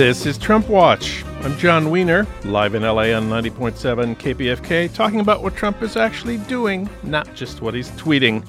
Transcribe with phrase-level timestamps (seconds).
[0.00, 1.22] This is Trump Watch.
[1.42, 6.38] I'm Jon Wiener, live in LA on 90.7 KPFK, talking about what Trump is actually
[6.38, 8.42] doing, not just what he's tweeting.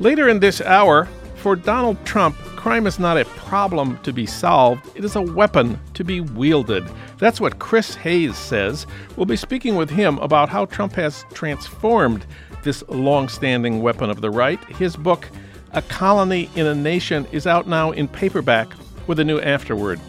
[0.00, 4.90] Later in this hour, for Donald Trump, crime is not a problem to be solved,
[4.96, 6.84] it is a weapon to be wielded.
[7.18, 8.84] That's what Chris Hayes says.
[9.14, 12.26] We'll be speaking with him about how Trump has transformed
[12.64, 14.58] this long standing weapon of the right.
[14.64, 15.28] His book,
[15.74, 18.72] A Colony in a Nation, is out now in paperback
[19.06, 20.00] with a new afterword.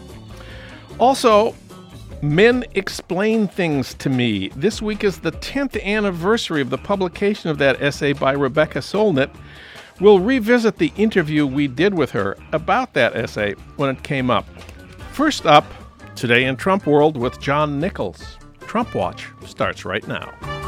[1.00, 1.54] Also,
[2.20, 4.48] Men Explain Things to Me.
[4.48, 9.30] This week is the 10th anniversary of the publication of that essay by Rebecca Solnit.
[9.98, 14.46] We'll revisit the interview we did with her about that essay when it came up.
[15.12, 15.64] First up,
[16.16, 18.36] today in Trump World with John Nichols.
[18.60, 20.59] Trump Watch starts right now.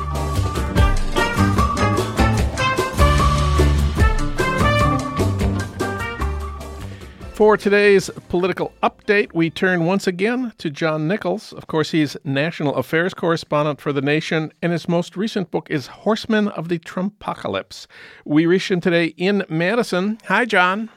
[7.34, 11.54] For today's political update, we turn once again to John Nichols.
[11.54, 15.86] Of course, he's national affairs correspondent for The Nation, and his most recent book is
[15.86, 17.86] Horsemen of the Trumpocalypse.
[18.26, 20.18] We reach him today in Madison.
[20.26, 20.90] Hi, John.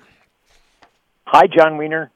[1.28, 2.12] Hi, Jon Wiener.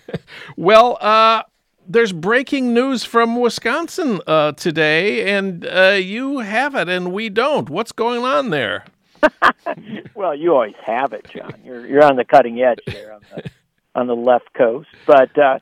[0.58, 1.44] well, uh,
[1.88, 7.70] there's breaking news from Wisconsin uh, today, and uh, you have it, and we don't.
[7.70, 8.84] What's going on there?
[10.14, 11.60] well, you always have it, John.
[11.64, 13.50] You're you're on the cutting edge there on the
[13.94, 14.88] on the left coast.
[15.06, 15.58] But uh,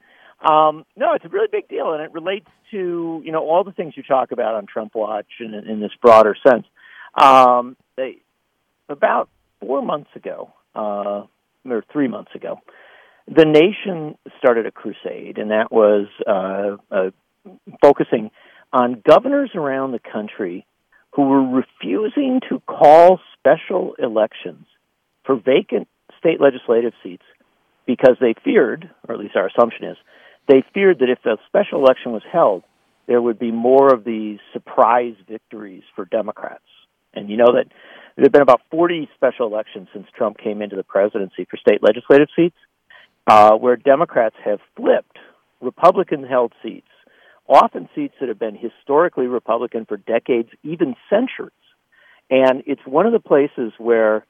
[0.47, 3.73] um, no, it's a really big deal, and it relates to you know all the
[3.73, 6.67] things you talk about on Trump Watch in, in this broader sense.
[7.15, 8.19] Um, they,
[8.89, 9.29] about
[9.61, 11.25] four months ago, uh,
[11.65, 12.59] or three months ago,
[13.29, 17.11] the nation started a crusade, and that was uh, uh,
[17.81, 18.31] focusing
[18.73, 20.67] on governors around the country
[21.13, 24.67] who were refusing to call special elections
[25.25, 27.25] for vacant state legislative seats
[27.87, 29.97] because they feared, or at least our assumption is,
[30.49, 32.63] they feared that if a special election was held,
[33.07, 36.63] there would be more of these surprise victories for Democrats.
[37.15, 37.67] And you know that
[38.17, 41.83] there have been about 40 special elections since Trump came into the presidency for state
[41.83, 42.57] legislative seats,
[43.27, 45.19] uh, where Democrats have flipped
[45.61, 46.89] Republican held seats,
[47.49, 51.53] often seats that have been historically Republican for decades, even centuries.
[52.31, 54.25] And it's one of the places where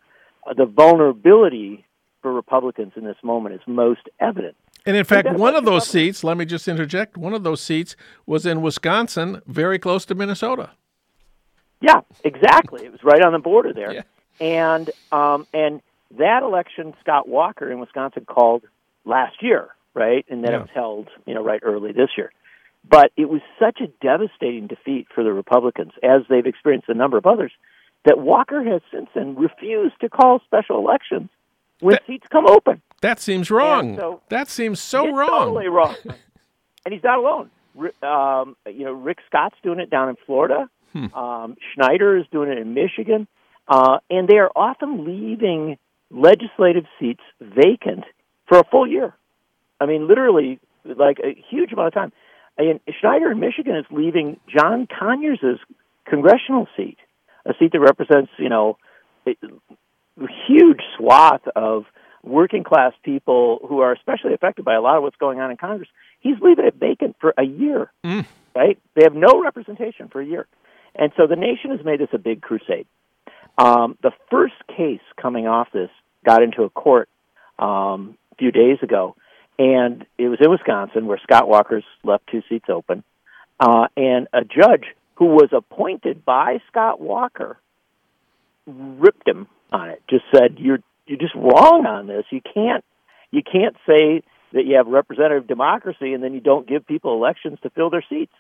[0.57, 1.85] the vulnerability
[2.21, 4.57] for Republicans in this moment is most evident.
[4.85, 7.95] And in fact, one of those seats, let me just interject, one of those seats
[8.27, 10.71] was in Wisconsin, very close to Minnesota.
[11.81, 12.85] Yeah, exactly.
[12.85, 13.93] It was right on the border there.
[13.93, 14.03] Yeah.
[14.41, 15.83] And um, and
[16.17, 18.65] that election Scott Walker in Wisconsin called
[19.05, 20.25] last year, right?
[20.31, 20.57] And then yeah.
[20.57, 22.33] it was held, you know, right early this year.
[22.89, 27.17] But it was such a devastating defeat for the Republicans, as they've experienced a number
[27.17, 27.53] of others,
[28.05, 31.31] that Walker has since then refused to call special elections
[31.81, 32.83] when that, seats come open.
[33.01, 33.97] That seems wrong.
[33.97, 35.29] So, that seems so wrong.
[35.29, 35.97] Totally wrong.
[36.85, 37.51] and he's not alone.
[38.03, 40.69] Um, you know, Rick Scott's doing it down in Florida.
[40.93, 41.15] Hmm.
[41.15, 43.27] Um, Snyder is doing it in Michigan,
[43.67, 45.79] uh, and they are often leaving
[46.11, 48.05] legislative seats vacant
[48.47, 49.15] for a full year.
[49.81, 52.13] I mean, literally, like a huge amount of time.
[52.59, 55.59] And Snyder in Michigan is leaving John Conyers'
[56.07, 56.99] congressional seat,
[57.47, 58.77] a seat that represents, you know,
[59.27, 59.35] a
[60.47, 61.85] huge swath of
[62.23, 65.57] working class people who are especially affected by a lot of what's going on in
[65.57, 65.89] Congress.
[66.21, 68.25] He's leaving it vacant for a year, mm.
[68.55, 68.79] right?
[68.95, 70.47] They have no representation for a year.
[70.95, 72.87] And so the nation has made this a big crusade.
[73.59, 75.91] Um, the first case coming off this
[76.25, 77.09] got into a court
[77.59, 79.17] um, a few days ago,
[79.59, 83.05] and it was in Wisconsin where Scott Walker's left two seats open.
[83.61, 84.85] Uh, and a judge
[85.17, 87.59] who was appointed by Scott Walker
[88.67, 90.03] ripped him on it.
[90.09, 92.25] Just said you're you're just wrong on this.
[92.31, 92.85] You can't
[93.31, 97.59] you can't say that you have representative democracy and then you don't give people elections
[97.63, 98.35] to fill their seats.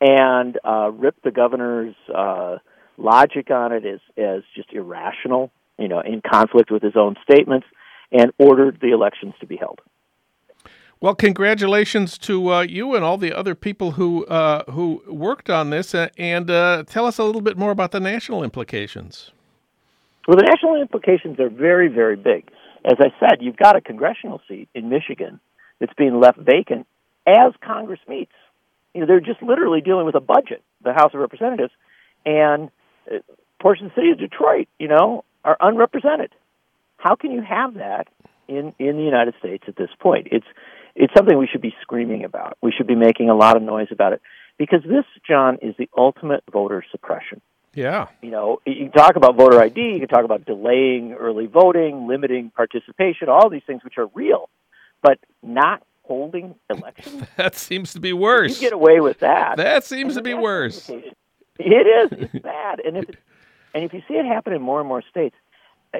[0.00, 2.58] And uh, ripped the governor's uh,
[2.96, 7.66] logic on it as as just irrational, you know, in conflict with his own statements,
[8.12, 9.80] and ordered the elections to be held.
[11.00, 15.70] Well, congratulations to uh, you and all the other people who uh, who worked on
[15.70, 19.30] this, uh, and uh, tell us a little bit more about the national implications.
[20.26, 22.50] Well, the national implications are very, very big.
[22.84, 25.38] As I said, you've got a congressional seat in Michigan
[25.78, 26.86] that's being left vacant
[27.26, 28.32] as Congress meets.
[28.92, 31.72] You know, they're just literally dealing with a budget, the House of Representatives,
[32.26, 32.70] and
[33.08, 33.18] uh,
[33.60, 36.32] portions of the city of Detroit, you know, are unrepresented.
[36.96, 38.08] How can you have that
[38.48, 40.26] in in the United States at this point?
[40.32, 40.46] It's
[40.94, 42.56] it's something we should be screaming about.
[42.62, 44.22] We should be making a lot of noise about it
[44.58, 47.40] because this, John, is the ultimate voter suppression.
[47.74, 48.08] Yeah.
[48.22, 52.08] You know, you can talk about voter ID, you can talk about delaying early voting,
[52.08, 54.48] limiting participation, all these things which are real,
[55.02, 57.24] but not holding elections.
[57.36, 58.56] that seems to be worse.
[58.56, 59.58] You get away with that.
[59.58, 60.88] That seems to be worse.
[60.88, 61.14] It
[61.62, 62.18] is.
[62.18, 62.80] It's bad.
[62.80, 63.16] And if it,
[63.74, 65.36] and if you see it happen in more and more states,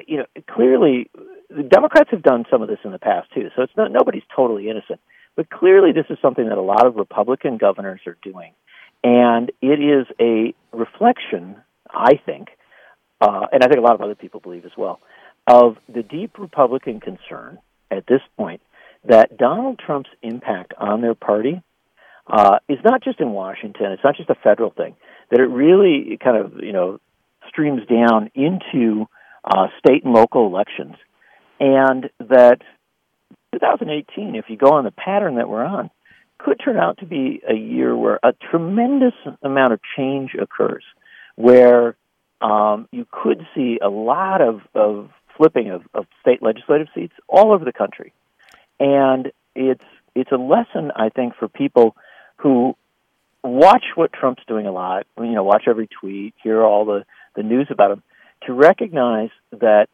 [0.07, 1.09] you know clearly
[1.49, 3.49] the Democrats have done some of this in the past too.
[3.55, 4.99] So it's not nobody's totally innocent.
[5.35, 8.51] But clearly, this is something that a lot of Republican governors are doing,
[9.03, 11.55] and it is a reflection,
[11.89, 12.49] I think,
[13.21, 14.99] uh, and I think a lot of other people believe as well,
[15.47, 17.59] of the deep Republican concern
[17.89, 18.61] at this point
[19.07, 21.61] that Donald Trump's impact on their party
[22.27, 23.91] uh, is not just in Washington.
[23.91, 24.95] It's not just a federal thing.
[25.31, 26.99] That it really kind of you know
[27.47, 29.07] streams down into
[29.43, 30.95] uh, state and local elections,
[31.59, 32.61] and that
[33.53, 35.89] 2018, if you go on the pattern that we're on,
[36.37, 39.13] could turn out to be a year where a tremendous
[39.43, 40.83] amount of change occurs,
[41.35, 41.95] where
[42.41, 47.51] um, you could see a lot of, of flipping of, of state legislative seats all
[47.51, 48.13] over the country,
[48.79, 49.83] and it's
[50.15, 51.95] it's a lesson I think for people
[52.37, 52.75] who
[53.43, 55.05] watch what Trump's doing a lot.
[55.17, 58.03] You know, watch every tweet, hear all the the news about him,
[58.45, 59.87] to recognize that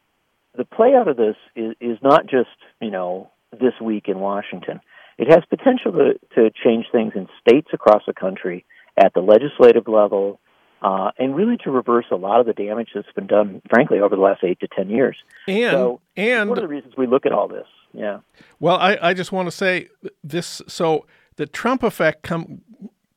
[0.58, 2.50] the play out of this is, is not just
[2.82, 4.80] you know this week in Washington.
[5.18, 8.66] It has potential to, to change things in states across the country
[8.98, 10.40] at the legislative level,
[10.82, 14.16] uh, and really to reverse a lot of the damage that's been done, frankly, over
[14.16, 15.18] the last eight to ten years.
[15.48, 18.20] And so and one of the reasons we look at all this, yeah.
[18.60, 19.90] Well, I, I just want to say
[20.24, 21.06] this: so
[21.38, 22.62] the Trump effect come,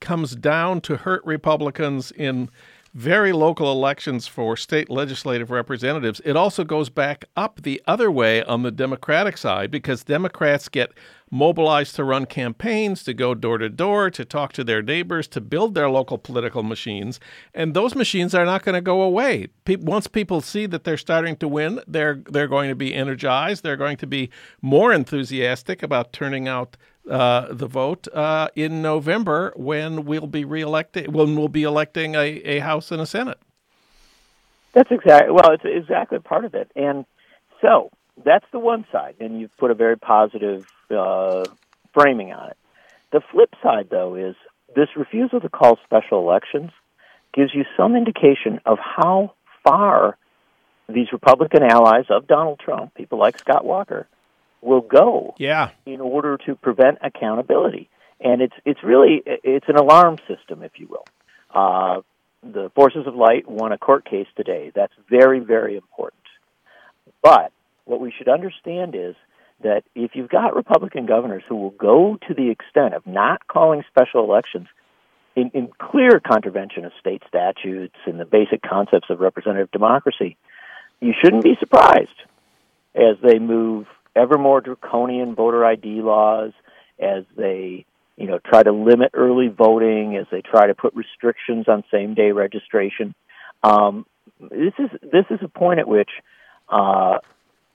[0.01, 2.51] comes down to hurt Republicans in
[2.99, 6.21] very local elections for state legislative representatives.
[6.25, 10.91] It also goes back up the other way on the Democratic side because Democrats get
[11.31, 15.41] mobilized to run campaigns, to go door to door, to talk to their neighbors, to
[15.41, 17.21] build their local political machines.
[17.55, 19.47] And those machines are not going to go away.
[19.69, 23.63] once people see that they're starting to win, they're they're going to be energized.
[23.63, 24.29] They're going to be
[24.61, 26.77] more enthusiastic about turning out
[27.09, 32.27] uh, the vote uh, in November when we'll be reelected when we'll be electing a,
[32.45, 33.39] a House and a Senate.
[34.73, 35.53] That's exactly well.
[35.53, 37.05] It's exactly part of it, and
[37.61, 37.91] so
[38.25, 41.45] that's the one side, and you've put a very positive uh,
[41.95, 42.57] framing on it.
[43.13, 44.37] The flip side, though, is
[44.77, 46.71] this refusal to call special elections
[47.35, 49.33] gives you some indication of how
[49.65, 50.17] far
[50.89, 54.09] these Republican allies of Donald Trump, people like Scott Walker,
[54.61, 55.71] will go yeah.
[55.87, 57.89] in order to prevent accountability.
[58.21, 61.05] And it's it's really it's an alarm system, if you will.
[61.55, 62.01] Uh,
[62.43, 64.73] the Forces of Light won a court case today.
[64.75, 66.23] That's very very important.
[67.23, 67.53] But
[67.85, 69.15] what we should understand is
[69.63, 73.83] that if you've got Republican governors who will go to the extent of not calling
[73.89, 74.69] special elections
[75.35, 80.37] in, in clear contravention of state statutes and the basic concepts of representative democracy,
[81.01, 82.23] you shouldn't be surprised
[82.95, 83.87] as they move
[84.19, 86.53] ever more draconian voter ID laws,
[86.99, 87.87] as they
[88.17, 92.15] you know try to limit early voting, as they try to put restrictions on same
[92.15, 93.15] day registration.
[93.63, 94.07] Um,
[94.41, 96.11] this is this is a point at which
[96.69, 97.19] uh,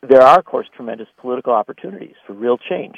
[0.01, 2.95] there are, of course, tremendous political opportunities for real change,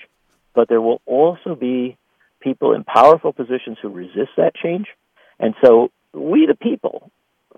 [0.54, 1.98] but there will also be
[2.42, 4.88] people in powerful positions who resist that change,
[5.40, 7.12] and so we, the people,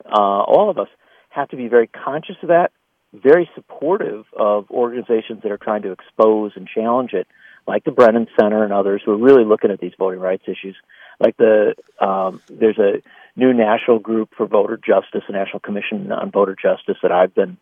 [0.06, 0.88] uh, all of us,
[1.29, 2.72] have to be very conscious of that
[3.13, 7.27] very supportive of organizations that are trying to expose and challenge it,
[7.67, 10.75] like the Brennan Center and others who are really looking at these voting rights issues.
[11.19, 13.01] Like the um, there's a
[13.35, 17.57] new national group for voter justice, a national commission on voter justice that I've been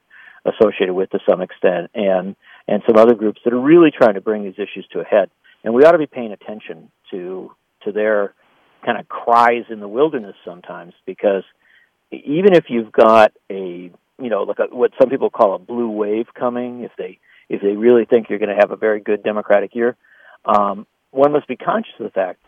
[0.46, 2.36] associated with to some extent, and
[2.68, 5.30] and some other groups that are really trying to bring these issues to a head.
[5.64, 7.52] And we ought to be paying attention to
[7.84, 8.34] to their
[8.86, 11.44] kind of cries in the wilderness sometimes because
[12.12, 13.92] even if you've got a
[14.22, 16.84] you know, like a, what some people call a blue wave coming.
[16.84, 17.20] If they
[17.50, 19.96] if they really think you're going to have a very good Democratic year,
[20.46, 22.40] um, one must be conscious of the fact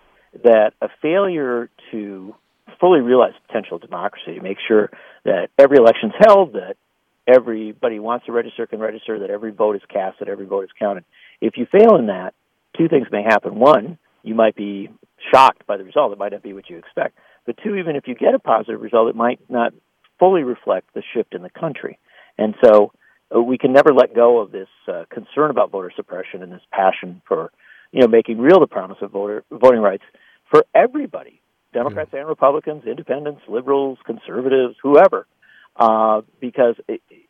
[0.44, 2.36] that a failure to
[2.80, 4.90] fully realize potential democracy, to make sure
[5.24, 6.76] that every election's held, that
[7.28, 10.70] everybody wants to register can register, that every vote is cast, that every vote is
[10.80, 11.04] counted.
[11.42, 12.34] If you fail in that,
[12.78, 13.56] two things may happen.
[13.56, 14.90] One, you might be
[15.34, 16.12] shocked by the result.
[16.12, 17.18] It might not be what you expect.
[17.46, 19.74] But two, even if you get a positive result, it might not
[20.20, 22.00] fully reflect the shift in the country.
[22.38, 22.92] And so
[23.36, 26.62] uh, we can never let go of this uh, concern about voter suppression and this
[26.72, 27.52] passion for,
[27.92, 30.04] you know, making real the promise of voter voting rights
[30.50, 31.42] for everybody,
[31.74, 32.18] Democrats mm-hmm.
[32.18, 35.28] and Republicans, independents, liberals, conservatives, whoever.
[35.76, 36.76] Uh, because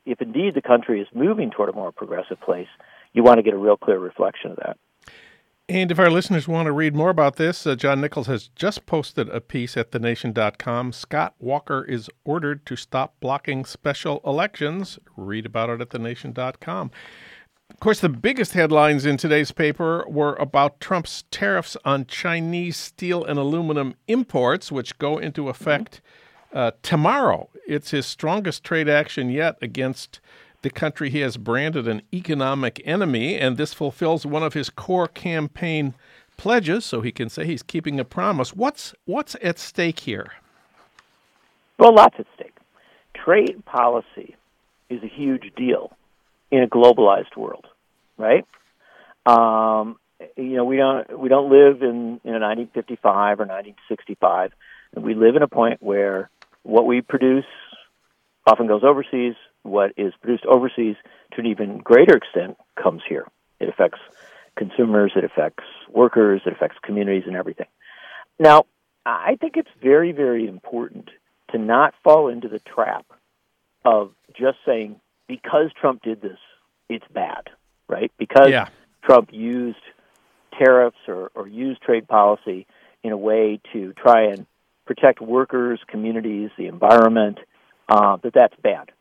[0.06, 2.68] if indeed the country is moving toward a more progressive place,
[3.12, 4.78] you want to get a real clear reflection of that.
[5.70, 8.86] And if our listeners want to read more about this, uh, John Nichols has just
[8.86, 10.94] posted a piece at thenation.com.
[10.94, 14.98] Scott Walker is ordered to stop blocking special elections.
[15.18, 16.90] Read about it at thenation.com.
[17.70, 23.26] Of course, the biggest headlines in today's paper were about Trump's tariffs on Chinese steel
[23.26, 26.00] and aluminum imports, which go into effect
[26.54, 27.50] uh, tomorrow.
[27.68, 30.22] It's his strongest trade action yet against
[30.62, 35.08] the country he has branded an economic enemy, and this fulfills one of his core
[35.08, 35.94] campaign
[36.38, 38.56] pledges, so he can say he's keeping a promise.
[38.56, 40.34] What's what's at stake here?
[41.78, 42.56] Well, lots at stake.
[43.14, 44.36] Trade policy
[44.90, 45.96] is a huge deal
[46.52, 47.66] in a globalized world,
[48.18, 48.46] right?
[49.26, 49.98] Um,
[50.36, 54.52] you know, we don't we don't live in you know 1955 or 1965.
[54.96, 56.30] We live in a point where
[56.64, 57.46] what we produce
[58.46, 59.36] often goes overseas.
[59.68, 60.96] What is produced overseas,
[61.34, 63.28] to an even greater extent, comes here.
[63.60, 64.00] It affects
[64.56, 67.68] consumers, it affects workers, it affects communities, and everything.
[68.40, 68.66] Now,
[69.06, 71.10] I think it's very, very important
[71.52, 73.06] to not fall into the trap
[73.86, 76.38] of just saying because Trump did this,
[76.90, 77.50] it's bad,
[77.88, 78.12] right?
[78.18, 78.68] Because yeah.
[79.04, 79.78] Trump used
[80.58, 82.68] tariffs or, or used trade policy
[83.04, 84.46] in a way to try and
[84.86, 87.38] protect workers, communities, the environment,
[87.90, 88.92] uh, that that's bad.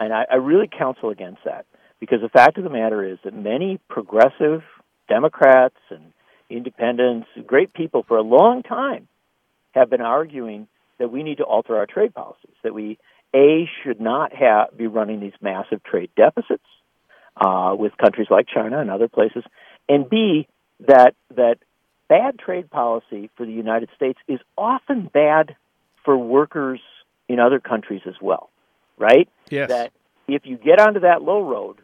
[0.00, 1.66] And I, I really counsel against that
[2.00, 4.62] because the fact of the matter is that many progressive
[5.08, 6.12] Democrats and
[6.50, 9.08] independents, great people for a long time,
[9.72, 12.98] have been arguing that we need to alter our trade policies, that we
[13.34, 16.64] a should not have be running these massive trade deficits
[17.36, 19.44] uh, with countries like China and other places,
[19.88, 20.48] and b
[20.86, 21.58] that that
[22.08, 25.54] bad trade policy for the United States is often bad
[26.04, 26.80] for workers
[27.28, 28.47] in other countries as well,
[28.98, 29.28] right?
[29.50, 29.68] Yes.
[29.68, 29.92] That
[30.26, 31.80] if you get onto that low road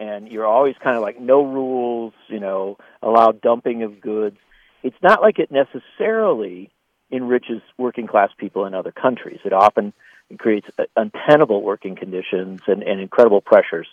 [0.00, 4.38] and you're always kind of like no rules, you know, allow dumping of goods,
[4.82, 6.70] it's not like it necessarily
[7.10, 9.40] enriches working class people in other countries.
[9.44, 9.92] It often
[10.38, 13.86] creates untenable working conditions and, and incredible pressures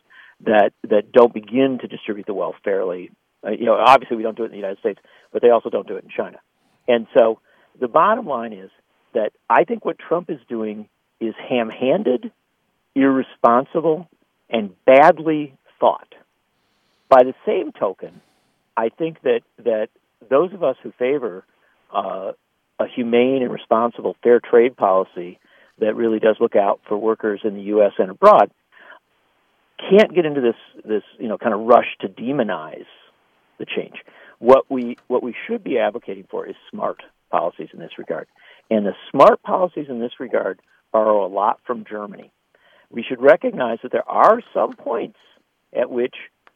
[0.45, 3.11] that that don't begin to distribute the wealth fairly.
[3.45, 4.99] Uh, you know, obviously we don't do it in the United States,
[5.31, 6.39] but they also don't do it in China.
[6.87, 7.39] And so
[7.79, 8.71] the bottom line is
[9.13, 12.31] that I think what Trump is doing is ham-handed,
[12.95, 14.07] irresponsible,
[14.49, 16.13] and badly thought.
[17.09, 18.21] By the same token,
[18.75, 19.89] I think that that
[20.29, 21.43] those of us who favor
[21.93, 22.31] uh,
[22.79, 25.39] a humane and responsible fair trade policy
[25.79, 27.91] that really does look out for workers in the U.S.
[27.97, 28.51] and abroad
[29.89, 32.85] can't get into this this you know kind of rush to demonize
[33.59, 33.95] the change.
[34.39, 38.27] What we what we should be advocating for is smart policies in this regard,
[38.69, 40.59] and the smart policies in this regard
[40.91, 42.31] borrow a lot from Germany.
[42.93, 45.17] We should recognize that there are some points
[45.75, 46.13] at which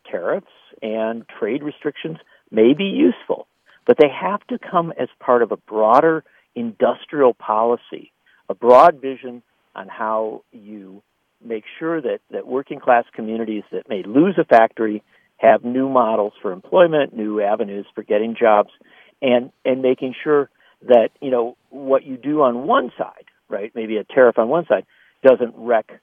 [0.10, 0.46] tariffs
[0.84, 2.18] and trade restrictions
[2.52, 3.48] may be useful,
[3.88, 6.24] but they have to come as part of a broader
[6.56, 8.12] industrial policy,
[8.50, 9.42] a broad vision
[9.76, 11.02] on how you
[11.44, 15.04] make sure that, that working class communities that may lose a factory
[15.38, 18.70] have new models for employment, new avenues for getting jobs,
[19.24, 20.50] and, and making sure
[20.84, 24.66] that, you know, what you do on one side, right, maybe a tariff on one
[24.68, 24.86] side,
[25.24, 26.00] doesn't wreck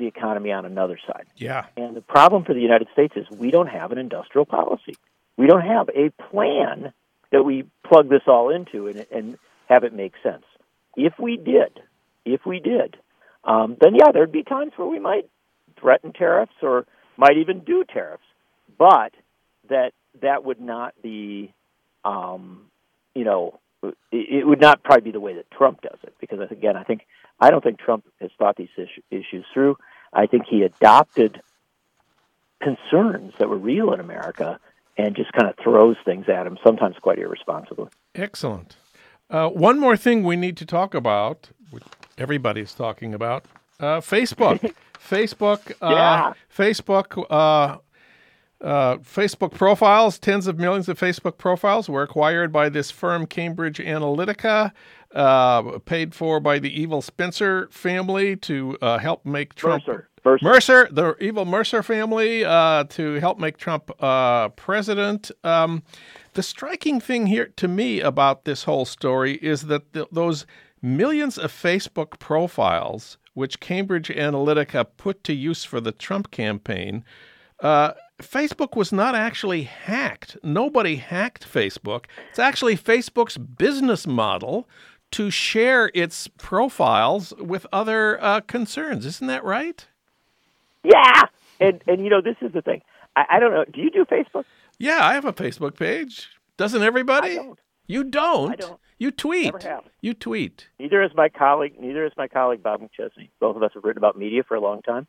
[0.00, 1.26] the economy on another side.
[1.36, 1.66] Yeah.
[1.76, 4.96] And the problem for the United States is we don't have an industrial policy.
[5.36, 6.92] We don't have a plan
[7.30, 9.38] that we plug this all into and, and
[9.68, 10.44] have it make sense.
[10.96, 11.80] If we did,
[12.24, 12.96] if we did,
[13.44, 15.28] um, then yeah, there'd be times where we might
[15.80, 18.24] threaten tariffs or might even do tariffs,
[18.78, 19.12] but
[19.68, 21.54] that that would not be,
[22.04, 22.66] um,
[23.14, 26.38] you know, it, it would not probably be the way that Trump does it because
[26.50, 27.06] again, I think
[27.40, 28.68] I don't think Trump has thought these
[29.10, 29.76] issues through.
[30.12, 31.40] I think he adopted
[32.62, 34.58] concerns that were real in America
[34.96, 37.88] and just kind of throws things at him, sometimes quite irresponsibly.
[38.14, 38.76] Excellent.
[39.30, 41.84] Uh, one more thing we need to talk about, which
[42.18, 43.44] everybody's talking about,
[43.78, 44.74] uh, Facebook.
[45.08, 45.70] Facebook.
[45.80, 46.32] Uh, yeah.
[46.54, 47.26] Facebook.
[48.60, 53.78] Uh, Facebook profiles, tens of millions of Facebook profiles were acquired by this firm, Cambridge
[53.78, 54.72] Analytica,
[55.14, 59.86] uh, paid for by the evil Spencer family to uh, help make Trump.
[59.86, 60.08] Mercer.
[60.22, 60.44] Mercer.
[60.44, 65.30] Mercer, the evil Mercer family, uh, to help make Trump uh, president.
[65.42, 65.82] Um,
[66.34, 70.44] the striking thing here to me about this whole story is that th- those
[70.82, 77.04] millions of Facebook profiles, which Cambridge Analytica put to use for the Trump campaign,
[77.60, 80.36] uh, Facebook was not actually hacked.
[80.42, 82.04] Nobody hacked Facebook.
[82.30, 84.68] It's actually Facebook's business model
[85.12, 89.04] to share its profiles with other uh, concerns.
[89.04, 89.86] Isn't that right?
[90.84, 91.22] Yeah,
[91.58, 92.82] and and you know this is the thing.
[93.16, 93.64] I, I don't know.
[93.64, 94.44] Do you do Facebook?
[94.78, 96.28] Yeah, I have a Facebook page.
[96.56, 97.34] Doesn't everybody?
[97.36, 97.58] Don't.
[97.86, 98.52] You don't.
[98.52, 98.80] I don't.
[98.98, 99.46] You tweet.
[99.46, 99.84] Never have.
[100.00, 100.68] You tweet.
[100.78, 101.74] Neither is my colleague.
[101.80, 103.30] Neither is my colleague Bob McChesney.
[103.40, 105.06] Both of us have written about media for a long time.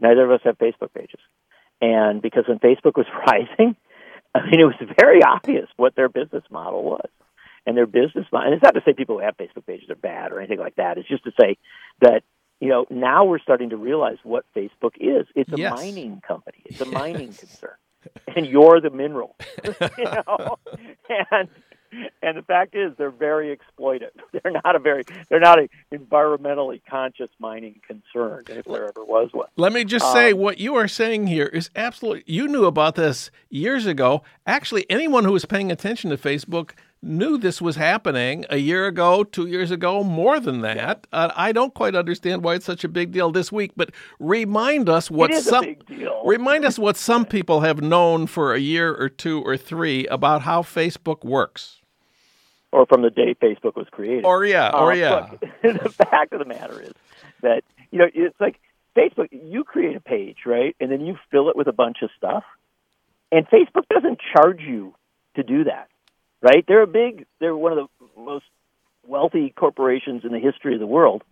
[0.00, 1.20] Neither of us have Facebook pages.
[1.80, 3.76] And because when Facebook was rising,
[4.34, 7.08] I mean, it was very obvious what their business model was.
[7.66, 9.94] And their business model, and it's not to say people who have Facebook pages are
[9.94, 10.96] bad or anything like that.
[10.96, 11.58] It's just to say
[12.00, 12.22] that,
[12.60, 15.26] you know, now we're starting to realize what Facebook is.
[15.34, 15.70] It's a Yes.
[15.70, 16.62] mining company.
[16.64, 16.94] It's a Yes.
[16.94, 17.74] mining concern.
[18.34, 19.36] And you're the mineral.
[19.98, 20.56] you know?
[21.30, 21.48] And
[22.22, 24.10] and the fact is they're very exploitive.
[24.32, 29.30] They're not a very they're not a environmentally conscious mining concern if there ever was
[29.32, 29.48] one.
[29.56, 32.24] Let me just say Um, what you are saying here is absolutely.
[32.26, 34.22] You knew about this years ago.
[34.46, 36.70] Actually, anyone who was paying attention to Facebook
[37.02, 41.06] knew this was happening a year ago, two years ago, more than that.
[41.12, 44.88] Uh, I don't quite understand why it's such a big deal this week, but remind
[44.88, 46.22] us what some a big deal.
[46.24, 50.42] remind us what some people have known for a year or two or three about
[50.42, 51.80] how Facebook works.
[52.72, 54.24] or from the day Facebook was created.
[54.24, 55.28] Or yeah, or Uh, yeah.
[55.30, 55.40] look,
[55.82, 56.92] the fact of the matter is
[57.42, 58.58] that you know it's like
[58.96, 59.28] Facebook.
[59.30, 62.44] You create a page, right, and then you fill it with a bunch of stuff,
[63.30, 64.94] and Facebook doesn't charge you
[65.36, 65.88] to do that,
[66.42, 66.64] right?
[66.66, 67.26] They're a big.
[67.40, 68.44] They're one of the most
[69.06, 71.22] wealthy corporations in the history of the world.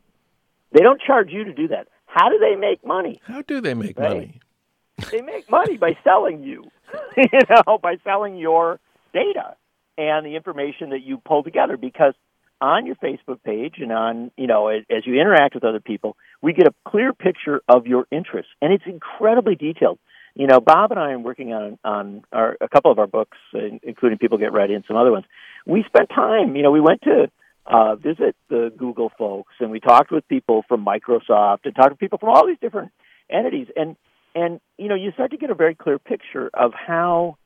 [0.72, 1.88] They don't charge you to do that.
[2.06, 3.20] How do they make money?
[3.25, 4.14] How do they make Right.
[4.14, 4.40] money?
[5.10, 6.64] they make money by selling you,
[7.16, 8.80] you know, by selling your
[9.12, 9.56] data
[9.98, 11.76] and the information that you pull together.
[11.76, 12.14] Because
[12.60, 16.16] on your Facebook page and on, you know, as, as you interact with other people,
[16.40, 19.98] we get a clear picture of your interests, and it's incredibly detailed.
[20.37, 23.38] You know, Bob and I are working on on our, a couple of our books,
[23.83, 25.25] including People Get Ready and some other ones.
[25.66, 26.57] We spent time.
[26.57, 27.31] You know, we went to
[27.64, 31.97] uh, visit the Google folks, and we talked with people from Microsoft, and talked to
[31.97, 32.93] people from all these different
[33.31, 33.97] entities, and
[34.35, 37.38] and you know you start to get a very clear picture of how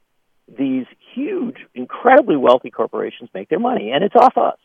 [0.58, 3.92] these huge incredibly wealthy corporations make their money.
[3.92, 4.58] And it's off us.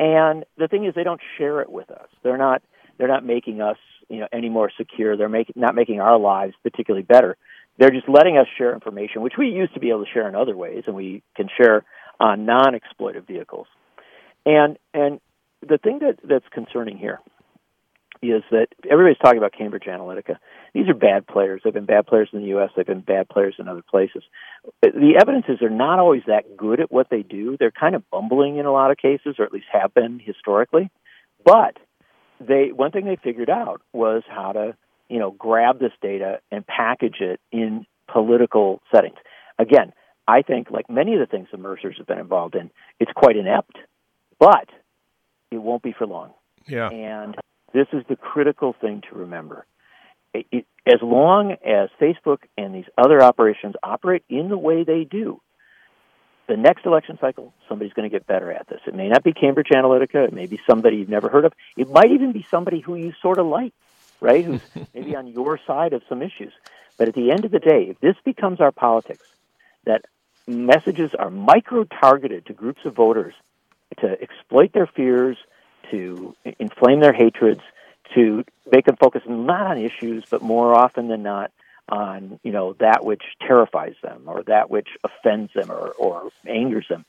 [0.00, 2.08] And the thing is they don't share it with us.
[2.24, 2.60] They're not
[2.98, 3.76] they're not making us
[4.08, 5.16] you know any more secure.
[5.16, 7.36] They're making not making our lives particularly better
[7.78, 10.34] they're just letting us share information which we used to be able to share in
[10.34, 11.84] other ways and we can share
[12.20, 13.66] on non-exploitive vehicles
[14.46, 15.20] and and
[15.66, 17.20] the thing that that's concerning here
[18.22, 20.36] is that everybody's talking about Cambridge Analytica.
[20.74, 21.60] These are bad players.
[21.64, 22.70] They've been bad players in the U.S.
[22.76, 24.22] They've been bad players in other places.
[24.80, 27.56] The evidence is they're not always that good at what they do.
[27.58, 30.88] They're kind of bumbling in a lot of cases, or at least have been historically.
[31.44, 31.78] But
[32.40, 34.76] they one thing they figured out was how to
[35.12, 39.18] you know grab this data and package it in political settings.
[39.58, 39.92] Again,
[40.26, 43.36] I think like many of the things the Mercers have been involved in, it's quite
[43.36, 43.76] inept,
[44.38, 44.68] but
[45.50, 46.30] it won't be for long.
[46.66, 46.88] Yeah.
[46.88, 47.36] And
[47.74, 49.66] this is the critical thing to remember.
[50.32, 55.04] It, it, as long as Facebook and these other operations operate in the way they
[55.04, 55.42] do,
[56.48, 58.80] the next election cycle, somebody's going to get better at this.
[58.86, 60.28] It may not be Cambridge Analytica.
[60.28, 61.52] It may be somebody you've never heard of.
[61.76, 63.74] It might even be somebody who you sort of like,
[64.22, 64.44] right?
[64.44, 64.60] Who's
[64.94, 66.52] maybe on your side of some issues.
[66.96, 69.26] But at the end of the day, if this becomes our politics,
[69.84, 70.04] that
[70.46, 73.34] messages are micro targeted to groups of voters
[74.00, 75.36] to exploit their fears,
[75.90, 77.60] to inflame their hatreds,
[78.14, 81.50] to make them focus not on issues, but more often than not
[81.88, 86.86] on you know that which terrifies them or that which offends them or, or angers
[86.88, 87.04] them.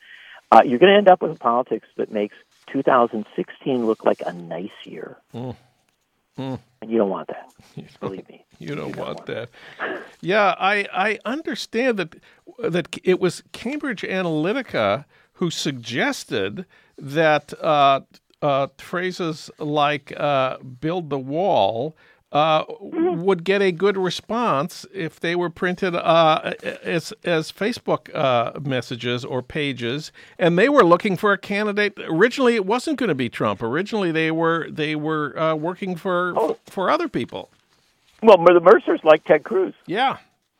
[0.52, 2.36] Uh, you're going to end up with a politics that makes
[2.72, 5.56] 2016 look like a nice year, Mm.
[6.38, 6.60] Mm.
[6.82, 7.50] and you don't want that.
[7.76, 8.46] You Believe me.
[8.60, 9.50] You don't want that.
[10.22, 12.16] Yeah, I I understand that
[12.60, 16.66] that it was Cambridge Analytica who suggested
[16.98, 18.02] that uh,
[18.42, 21.96] uh, phrases like uh, "build the wall."
[22.34, 28.60] Uh, would get a good response if they were printed uh, as as Facebook uh,
[28.60, 31.94] messages or pages, and they were looking for a candidate.
[32.00, 33.62] Originally, it wasn't going to be Trump.
[33.62, 36.58] Originally, they were they were uh, working for Oh.
[36.66, 37.50] for other people.
[38.24, 39.76] Well, the Mercers like Ted Cruz.
[39.86, 40.18] Yeah.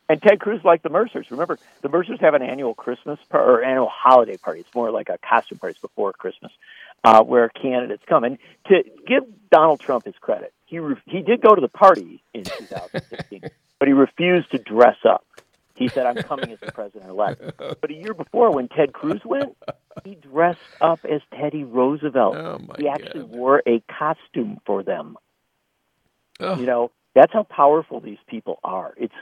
[0.08, 1.26] And Ted Cruz liked the Mercers.
[1.32, 4.60] Remember, the Mercers have an annual Christmas par- or annual holiday party.
[4.60, 5.72] It's more like a costume party.
[5.72, 6.52] It's before Christmas,
[7.02, 8.22] uh, where candidates come.
[8.22, 12.22] And to give Donald Trump his credit, he re- he did go to the party
[12.32, 13.42] in 2016,
[13.78, 15.24] but he refused to dress up.
[15.74, 19.20] He said, "I'm coming as the president elect." But a year before, when Ted Cruz
[19.24, 19.56] went,
[20.04, 22.36] he dressed up as Teddy Roosevelt.
[22.36, 23.30] Oh he actually God.
[23.30, 25.16] wore a costume for them.
[26.40, 26.60] Ugh.
[26.60, 28.94] You know, that's how powerful these people are.
[28.96, 29.14] It's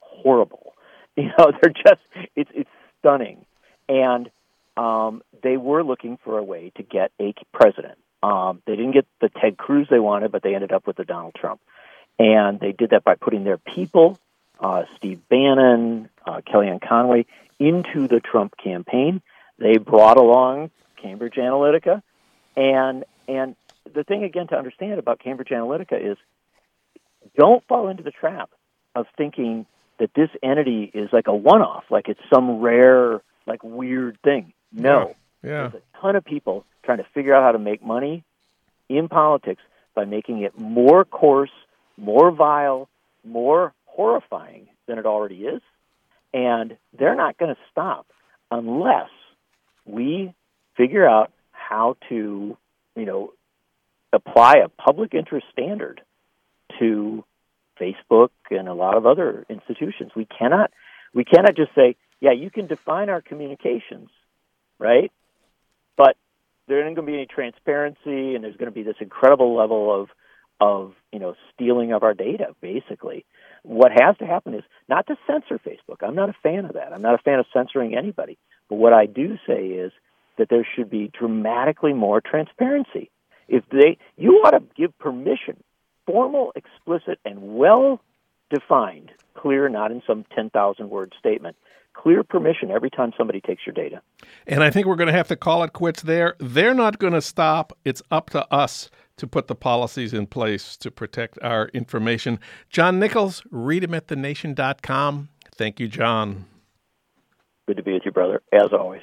[0.00, 0.72] horrible.
[1.16, 2.00] You know, they're just
[2.34, 3.46] it's it's stunning.
[3.88, 4.28] And
[4.76, 7.98] um, they were looking for a way to get a president.
[8.24, 11.04] Um, they didn't get the Ted Cruz they wanted, but they ended up with the
[11.04, 11.60] Donald Trump.
[12.18, 14.18] And they did that by putting their people,
[14.58, 17.26] uh, Steve Bannon, uh, Kellyanne Conway,
[17.58, 19.20] into the Trump campaign.
[19.58, 22.02] They brought along Cambridge Analytica,
[22.56, 23.56] and and
[23.92, 26.16] the thing again to understand about Cambridge Analytica is
[27.36, 28.50] don't fall into the trap
[28.94, 29.66] of thinking
[29.98, 34.54] that this entity is like a one-off, like it's some rare, like weird thing.
[34.72, 35.68] No, yeah.
[35.68, 38.24] there's a ton of people trying to figure out how to make money
[38.88, 39.62] in politics
[39.94, 41.50] by making it more coarse,
[41.96, 42.88] more vile,
[43.24, 45.62] more horrifying than it already is.
[46.32, 48.06] And they're not going to stop
[48.50, 49.10] unless
[49.86, 50.34] we
[50.76, 52.56] figure out how to,
[52.96, 53.32] you know,
[54.12, 56.00] apply a public interest standard
[56.78, 57.24] to
[57.80, 60.12] Facebook and a lot of other institutions.
[60.14, 60.70] We cannot
[61.12, 64.10] we cannot just say, yeah, you can define our communications,
[64.78, 65.12] right?
[66.66, 70.02] There isn't going to be any transparency, and there's going to be this incredible level
[70.02, 70.08] of
[70.60, 72.54] of you know stealing of our data.
[72.60, 73.24] Basically,
[73.62, 76.02] what has to happen is not to censor Facebook.
[76.02, 76.92] I'm not a fan of that.
[76.92, 78.38] I'm not a fan of censoring anybody.
[78.68, 79.92] But what I do say is
[80.38, 83.10] that there should be dramatically more transparency.
[83.48, 85.62] If they, you ought to give permission,
[86.06, 88.00] formal, explicit, and well
[88.50, 91.56] defined, clear, not in some 10,000 word statement,
[91.94, 94.02] clear permission every time somebody takes your data.
[94.46, 96.36] And I think we're going to have to call it quits there.
[96.38, 97.72] They're not going to stop.
[97.84, 102.40] It's up to us to put the policies in place to protect our information.
[102.68, 105.28] John Nichols, read him at thenation.com.
[105.56, 106.46] Thank you, John.
[107.66, 109.02] Good to be with you, brother, as always.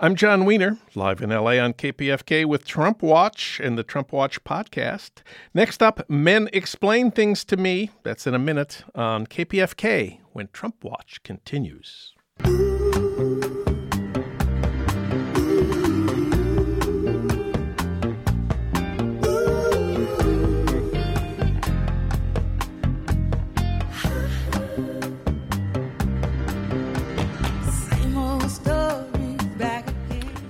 [0.00, 4.42] I'm Jon Wiener, live in LA on KPFK with Trump Watch and the Trump Watch
[4.42, 5.22] podcast.
[5.54, 7.90] Next up, Men Explain Things to Me.
[8.02, 12.13] That's in a minute on KPFK when Trump Watch continues.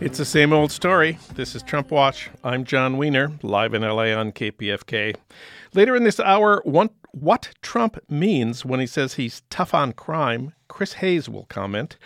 [0.05, 1.19] It's the same old story.
[1.35, 2.29] This is Trump Watch.
[2.45, 5.17] I'm Jon Wiener, live in LA on KPFK.
[5.73, 10.53] Later in this hour, what, what Trump means when he says he's tough on crime,
[10.75, 11.97] Chris Hayes will comment.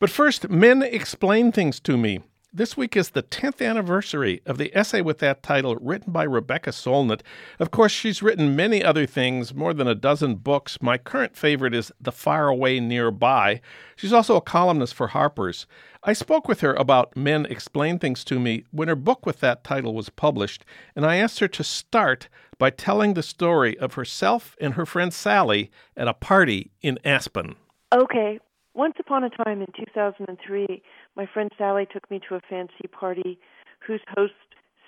[0.00, 2.20] But first, men explain things to me.
[2.54, 6.70] This week is the 10th anniversary of the essay with that title written by Rebecca
[6.70, 7.20] Solnit.
[7.58, 10.80] Of course, she's written many other things, more than a dozen books.
[10.80, 13.60] My current favorite is The Far Away Nearby.
[13.94, 15.66] She's also a columnist for Harper's.
[16.02, 19.64] I spoke with her about Men Explain Things to Me when her book with that
[19.64, 20.64] title was published,
[20.96, 25.12] and I asked her to start by telling the story of herself and her friend
[25.12, 27.56] Sally at a party in Aspen.
[27.94, 28.40] Okay.
[28.74, 30.82] Once upon a time in 2003,
[31.16, 33.38] my friend Sally took me to a fancy party
[33.86, 34.32] whose host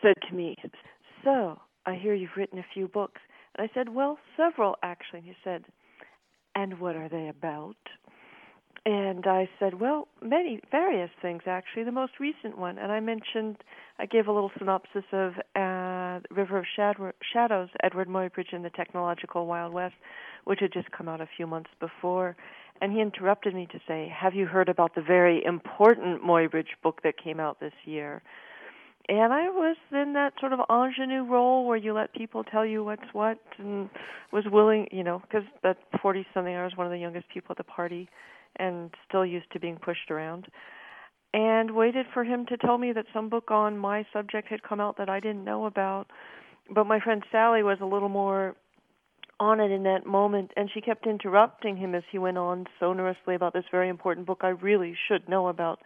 [0.03, 0.57] said to me,
[1.23, 3.21] So, I hear you've written a few books.
[3.57, 5.21] And I said, Well, several actually.
[5.21, 5.67] And he said,
[6.57, 7.77] And what are they about?
[8.85, 11.85] And I said, Well, many, various things actually.
[11.85, 13.59] The most recent one, and I mentioned,
[14.01, 19.47] I gave a little synopsis of uh, River of Shadows, Eadweard Muybridge in the Technological
[19.47, 19.95] Wild West,
[20.45, 22.37] which had just come out a few months before.
[22.81, 27.01] And he interrupted me to say, Have you heard about the very important Muybridge book
[27.05, 28.23] that came out this year?
[29.09, 32.83] And I was in that sort of ingenue role where you let people tell you
[32.83, 33.89] what's what and
[34.33, 37.53] was willing, you know, because at 40 something, I was one of the youngest people
[37.53, 38.09] at the party
[38.57, 40.47] and still used to being pushed around.
[41.33, 44.81] And waited for him to tell me that some book on my subject had come
[44.81, 46.09] out that I didn't know about.
[46.75, 48.57] But my friend Sally was a little more
[49.39, 53.35] on it in that moment, and she kept interrupting him as he went on sonorously
[53.35, 55.81] about this very important book I really should know about.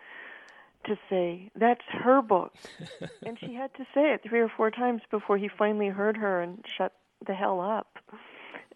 [0.87, 2.55] To say that's her book,
[3.27, 6.41] and she had to say it three or four times before he finally heard her
[6.41, 6.95] and shut
[7.27, 7.99] the hell up.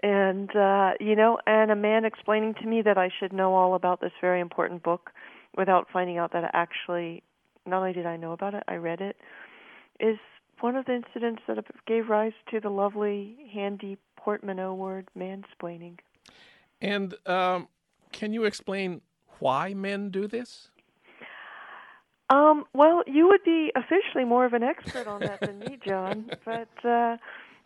[0.03, 3.75] And uh, you know, and a man explaining to me that I should know all
[3.75, 5.13] about this very important book
[5.57, 7.23] without finding out that actually
[7.65, 9.17] not only did I know about it, I read it,
[9.99, 10.19] is
[10.65, 15.99] one of the incidents that gave rise to the lovely, handy portmanteau word mansplaining.
[16.81, 17.69] And um,
[18.13, 19.03] can you explain
[19.41, 20.71] why men do this?
[22.31, 26.31] Um, well, you would be officially more of an expert on that than me, John.
[26.47, 27.19] But uh,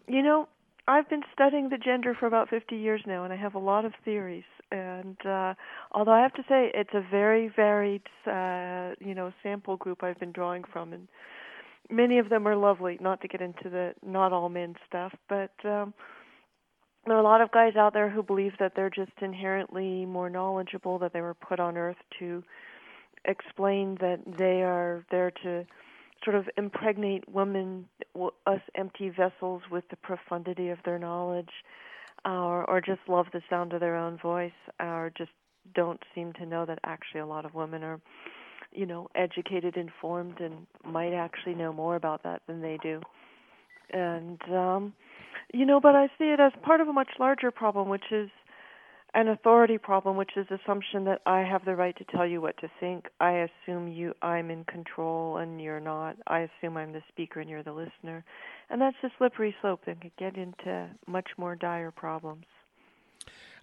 [0.08, 0.48] you know,
[0.88, 3.84] I've been studying the gender for about 50 years now, and I have a lot
[3.84, 4.50] of theories.
[4.72, 5.54] And uh,
[5.92, 10.18] although I have to say it's a very varied, uh, you know, sample group I've
[10.18, 11.06] been drawing from, and
[11.90, 12.98] many of them are lovely.
[13.00, 15.94] Not to get into the not all men stuff, but um,
[17.06, 20.28] there are a lot of guys out there who believe that they're just inherently more
[20.28, 22.42] knowledgeable, that they were put on Earth to
[23.24, 25.64] explain that they are there to
[26.24, 27.86] sort of impregnate women,
[28.46, 31.50] us empty vessels, with the profundity of their knowledge,
[32.24, 35.30] or or just love the sound of their own voice, or just
[35.74, 38.00] don't seem to know that actually a lot of women are,
[38.72, 43.00] you know, educated, informed, and might actually know more about that than they do.
[43.90, 44.92] And um
[45.52, 48.28] you know, but I see it as part of a much larger problem, which is
[49.14, 52.58] an authority problem, which is assumption that I have the right to tell you what
[52.58, 53.06] to think.
[53.20, 56.16] I assume you I'm in control and you're not.
[56.26, 58.24] I assume I'm the speaker and you're the listener.
[58.68, 62.44] And that's a slippery slope that could get into much more dire problems.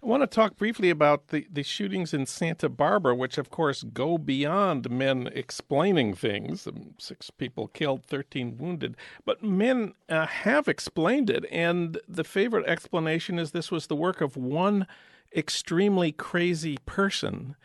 [0.02, 3.82] I want to talk briefly about the, the shootings in Santa Barbara, which, of course,
[3.82, 6.66] go beyond men explaining things.
[6.66, 8.96] Um, six people killed, 13 wounded.
[9.24, 14.20] But men uh, have explained it, and the favorite explanation is this was the work
[14.20, 14.86] of one
[15.34, 17.56] extremely crazy person.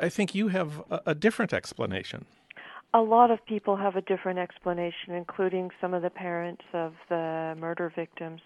[0.00, 2.26] I think you have a, a different explanation.
[2.92, 7.56] A lot of people have a different explanation, including some of the parents of the
[7.58, 8.40] murder victims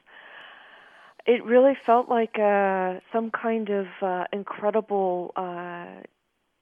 [1.28, 6.00] it really felt like uh, some kind of uh, incredible uh,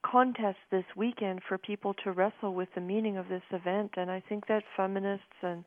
[0.04, 3.92] contest this weekend for people to wrestle with the meaning of this event.
[3.96, 5.64] And I think that feminists and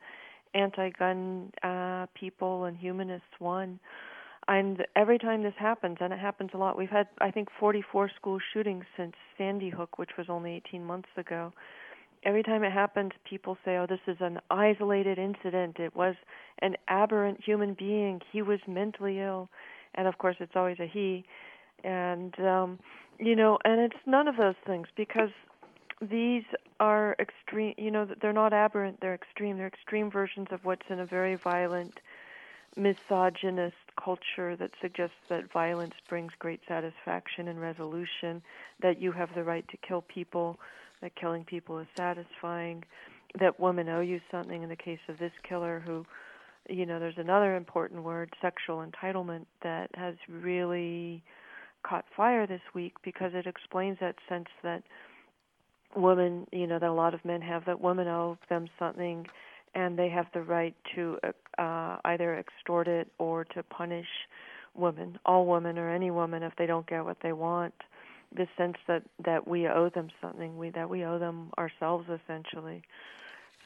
[0.53, 3.79] anti-gun uh, people and humanists won.
[4.49, 8.11] And every time this happens, and it happens a lot, we've had I think 44
[8.17, 11.53] school shootings since Sandy Hook, which was only 18 months ago
[12.23, 15.79] every time it happens, people say, "Oh, this is an isolated incident.
[15.79, 16.15] It was
[16.59, 18.21] an aberrant human being.
[18.31, 19.49] He was mentally ill,"
[19.95, 21.25] and of course, it's always a he.
[21.83, 22.79] And um,
[23.19, 25.29] you know, and it's none of those things because
[26.01, 26.43] these
[26.79, 27.73] are extreme.
[27.77, 28.99] You know, they're not aberrant.
[29.01, 29.57] They're extreme.
[29.57, 31.99] They're extreme versions of what's in a very violent,
[32.75, 38.41] misogynist culture that suggests that violence brings great satisfaction and resolution.
[38.81, 40.59] That you have the right to kill people
[41.01, 42.83] that killing people is satisfying,
[43.39, 44.63] that women owe you something.
[44.63, 46.05] In the case of this killer who
[46.69, 51.23] you know there's another important word sexual entitlement that has really
[51.83, 54.83] caught fire this week because it explains that sense that
[55.95, 59.25] women you know that a lot of men have that women owe them something
[59.75, 61.17] and they have the right to
[61.57, 64.07] uh, either extort it or to punish
[64.75, 67.73] women all women or any woman if they don't get what they want
[68.35, 72.83] the sense that that we owe them something, we that we owe them ourselves essentially.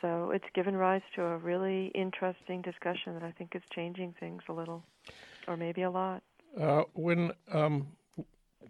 [0.02, 4.44] So it's given rise to a really interesting discussion that I think is changing things
[4.50, 4.84] a little,
[5.48, 6.24] or maybe a lot.
[6.60, 7.88] Uh, when um,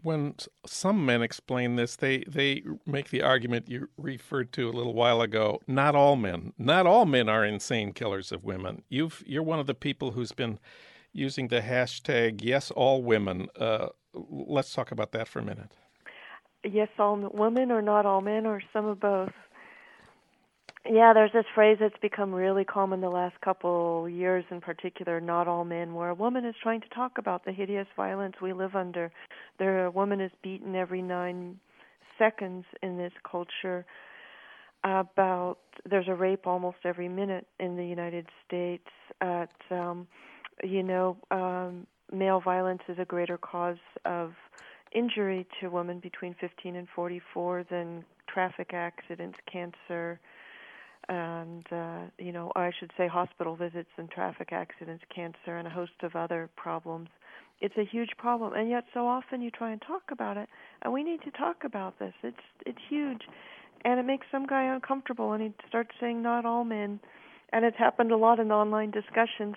[0.01, 4.93] when some men explain this, they they make the argument you referred to a little
[4.93, 5.59] while ago.
[5.67, 8.83] Not all men, not all men are insane killers of women.
[8.89, 10.59] You've you're one of the people who's been
[11.11, 13.47] using the hashtag Yes All Women.
[13.59, 15.71] Uh, let's talk about that for a minute
[16.63, 19.31] yes, all women or not all men or some of both.
[20.85, 25.47] Yeah, there's this phrase that's become really common the last couple years in particular, not
[25.47, 28.75] all men, where a woman is trying to talk about the hideous violence we live
[28.75, 29.09] under.
[29.59, 31.57] There a woman is beaten every 9
[32.19, 33.85] seconds in this culture.
[34.83, 38.87] About there's a rape almost every minute in the United States
[39.21, 40.05] at um
[40.61, 44.33] you know, um male violence is a greater cause of
[44.93, 50.19] injury to women between 15 and 44 than traffic accidents, cancer,
[51.09, 55.71] and uh, you know, I should say hospital visits and traffic accidents, cancer, and a
[55.71, 57.09] host of other problems.
[57.59, 60.49] It's a huge problem, and yet so often you try and talk about it,
[60.81, 62.13] and we need to talk about this.
[62.23, 63.21] It's it's huge,
[63.85, 66.99] and it makes some guy uncomfortable, and he starts saying not all men,
[67.51, 69.55] and it's happened a lot in online discussions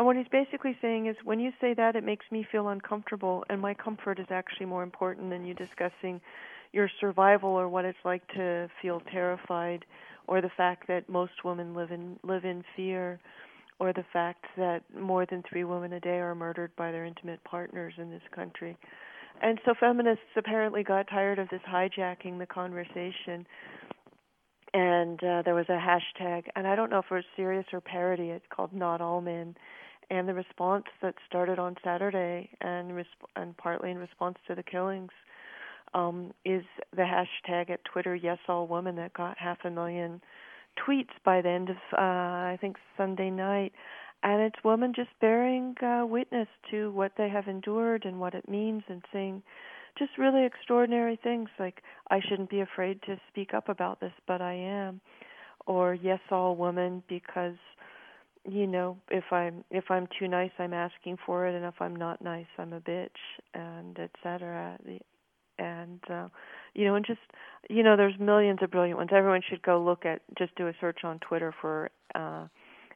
[0.00, 3.44] and what he's basically saying is when you say that, it makes me feel uncomfortable,
[3.50, 6.22] and my comfort is actually more important than you discussing
[6.72, 9.84] your survival or what it's like to feel terrified
[10.26, 13.20] or the fact that most women live in live in fear
[13.78, 17.44] or the fact that more than 3 women a day are murdered by their intimate
[17.44, 18.78] partners in this country.
[19.42, 23.46] And so feminists apparently got tired of this hijacking the conversation
[24.72, 27.80] and uh, there was a hashtag, and I don't know if it was serious or
[27.80, 28.30] parody.
[28.30, 29.56] It's called Not All Men,
[30.10, 34.62] and the response that started on Saturday and resp- and partly in response to the
[34.62, 35.10] killings
[35.94, 36.62] um, is
[36.94, 40.20] the hashtag at Twitter Yes All Women that got half a million
[40.78, 43.72] tweets by the end of uh, I think Sunday night,
[44.22, 48.48] and it's women just bearing uh, witness to what they have endured and what it
[48.48, 49.42] means, and saying
[49.98, 54.40] just really extraordinary things like I shouldn't be afraid to speak up about this, but
[54.40, 55.00] I am,
[55.66, 57.56] or Yes All Women because
[58.48, 61.94] you know if i'm if i'm too nice i'm asking for it and if i'm
[61.94, 63.08] not nice i'm a bitch
[63.54, 64.78] and etc
[65.58, 66.28] and uh
[66.74, 67.20] you know and just
[67.68, 69.10] you know there's millions of brilliant ones.
[69.12, 72.46] Everyone should go look at just do a search on twitter for uh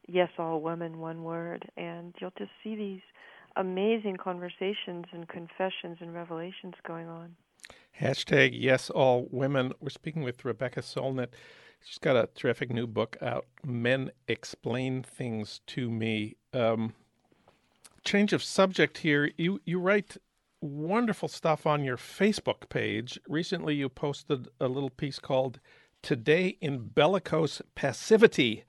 [0.07, 3.01] yes all women one word and you'll just see these
[3.55, 7.35] amazing conversations and confessions and revelations going on.
[8.01, 9.71] Hashtag yes all women.
[9.79, 11.29] We're speaking with rebecca solnit
[11.87, 16.35] She's got a terrific new book out, Men Explain Things to Me.
[16.51, 16.95] Um,
[18.03, 19.29] change of subject here.
[19.37, 20.17] You, you write
[20.61, 23.19] wonderful stuff on your Facebook page.
[23.27, 25.59] Recently, you posted a little piece called
[26.01, 28.63] Today in Bellicose Passivity,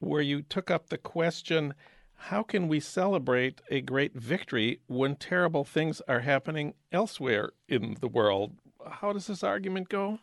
[0.00, 1.72] where you took up the question
[2.16, 8.08] how can we celebrate a great victory when terrible things are happening elsewhere in the
[8.08, 8.56] world?
[8.84, 10.18] How does this argument go?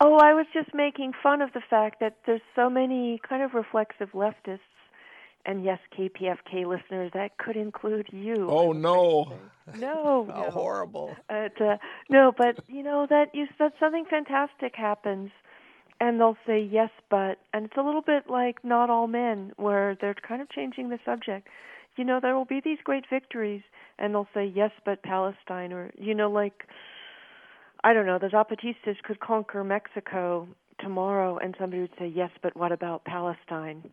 [0.00, 3.54] Oh, I was just making fun of the fact that there's so many kind of
[3.54, 4.60] reflexive leftists
[5.46, 8.48] and yes, KPFK listeners, that could include you.
[8.50, 9.32] Oh no,
[9.78, 10.50] no, how no.
[10.50, 11.16] horrible!
[11.30, 11.48] Uh,
[12.10, 15.30] no, but you know that you that something fantastic happens,
[16.00, 19.96] and they'll say yes, but, and it's a little bit like not all men, where
[20.00, 21.48] they're kind of changing the subject.
[21.96, 23.62] You know, there will be these great victories,
[23.98, 26.64] and they'll say yes, but Palestine, or you know, like
[27.86, 30.48] I don't know, the Zapatistas could conquer Mexico
[30.80, 33.88] tomorrow, and somebody would say yes, but what about Palestine?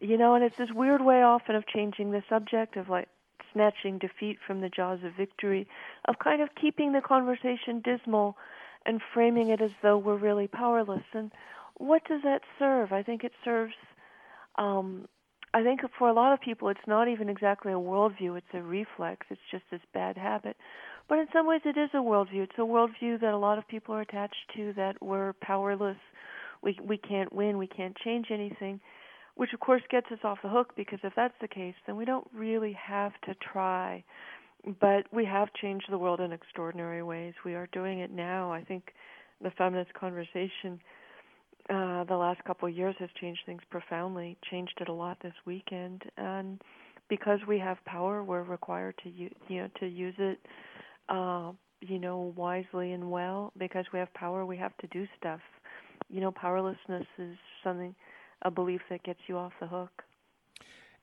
[0.00, 3.08] You know, and it's this weird way often of changing the subject of like
[3.52, 5.68] snatching defeat from the jaws of victory,
[6.06, 8.38] of kind of keeping the conversation dismal
[8.86, 11.04] and framing it as though we're really powerless.
[11.12, 11.30] And
[11.76, 12.90] what does that serve?
[12.90, 13.74] I think it serves.
[14.56, 15.08] Um,
[15.56, 18.62] I think for a lot of people, it's not even exactly a worldview; it's a
[18.62, 19.26] reflex.
[19.30, 20.56] It's just this bad habit.
[21.08, 22.42] But in some ways, it is a worldview.
[22.42, 24.72] It's a worldview that a lot of people are attached to.
[24.74, 25.96] That we're powerless.
[26.62, 27.56] We we can't win.
[27.56, 28.80] We can't change anything
[29.36, 32.04] which of course gets us off the hook because if that's the case, then we
[32.04, 34.02] don't really have to try.
[34.80, 37.34] But we have changed the world in extraordinary ways.
[37.44, 38.50] We are doing it now.
[38.50, 38.94] I think
[39.42, 40.80] the feminist conversation
[41.68, 44.36] uh, the last couple of years has changed things profoundly.
[44.50, 46.60] Changed it a lot this weekend, and
[47.08, 50.38] because we have power, we're required to you know to use it,
[51.08, 53.52] uh, you know, wisely and well.
[53.58, 55.40] Because we have power, we have to do stuff.
[56.08, 57.94] You know, powerlessness is something
[58.42, 60.02] a belief that gets you off the hook.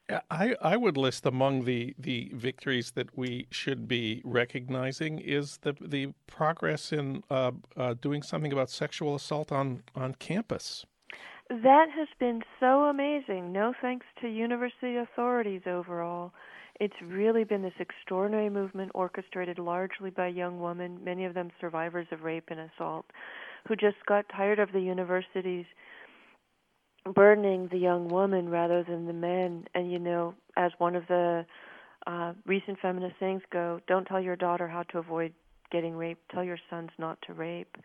[0.10, 5.76] I, I would list among the, the victories that we should be recognizing is the
[5.80, 10.86] the progress in uh, uh, doing something about sexual assault on, on campus.
[11.50, 13.52] That has been so amazing.
[13.52, 16.34] No thanks to university authorities overall.
[16.80, 22.08] It's really been this extraordinary movement orchestrated largely by young women, many of them survivors
[22.12, 23.06] of rape and assault,
[23.68, 25.66] who just got tired of the universities
[27.14, 29.66] burdening the young woman rather than the men.
[29.74, 31.46] And you know, as one of the
[32.08, 35.34] uh, recent feminist sayings go, don't tell your daughter how to avoid
[35.72, 36.22] getting raped.
[36.32, 37.78] Tell your sons not to rape.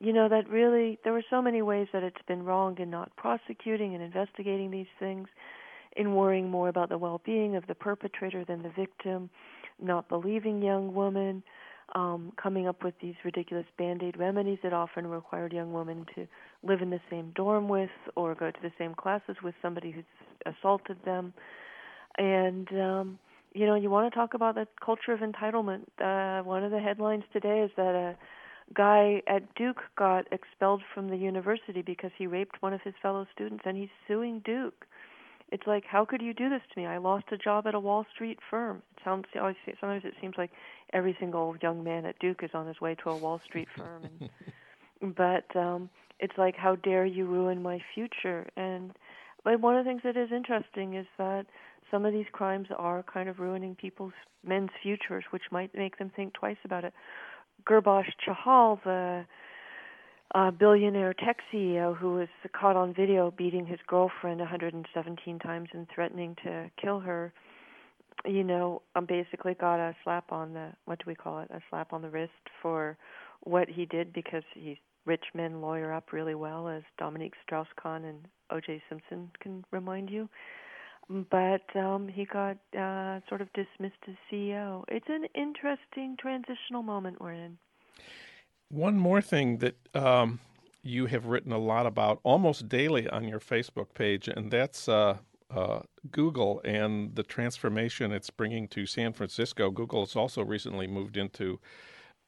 [0.00, 3.14] You know that really there were so many ways that it's been wrong in not
[3.16, 5.28] prosecuting and investigating these things,
[5.96, 9.30] in worrying more about the well-being of the perpetrator than the victim,
[9.80, 11.42] not believing young women
[11.94, 16.26] um, coming up with these ridiculous band aid remedies that often required young women to
[16.64, 20.04] live in the same dorm with or go to the same classes with somebody who's
[20.46, 21.32] assaulted them.
[22.18, 23.18] And, um,
[23.52, 25.82] you know, you want to talk about the culture of entitlement.
[26.00, 28.16] Uh, one of the headlines today is that a
[28.74, 33.26] guy at Duke got expelled from the university because he raped one of his fellow
[33.32, 34.86] students, and he's suing Duke
[35.54, 37.80] it's like how could you do this to me i lost a job at a
[37.80, 40.50] wall street firm it sounds sometimes it seems like
[40.92, 44.02] every single young man at duke is on his way to a wall street firm
[44.04, 45.88] and, but um
[46.20, 48.92] it's like how dare you ruin my future and
[49.44, 51.46] but one of the things that is interesting is that
[51.90, 54.12] some of these crimes are kind of ruining people's
[54.46, 56.92] men's futures which might make them think twice about it
[57.68, 59.24] Gurbaksh Chahal the
[60.34, 65.86] a billionaire tech CEO who was caught on video beating his girlfriend 117 times and
[65.94, 67.32] threatening to kill her,
[68.26, 71.50] you know, um, basically got a slap on the what do we call it?
[71.52, 72.98] A slap on the wrist for
[73.44, 78.26] what he did because he's rich men lawyer up really well, as Dominique Strauss-Kahn and
[78.50, 78.82] O.J.
[78.88, 80.28] Simpson can remind you.
[81.08, 84.84] But um, he got uh, sort of dismissed as CEO.
[84.88, 87.58] It's an interesting transitional moment we're in.
[88.70, 90.40] One more thing that um,
[90.82, 95.18] you have written a lot about almost daily on your Facebook page, and that's uh,
[95.54, 99.70] uh, Google and the transformation it's bringing to San Francisco.
[99.70, 101.60] Google has also recently moved into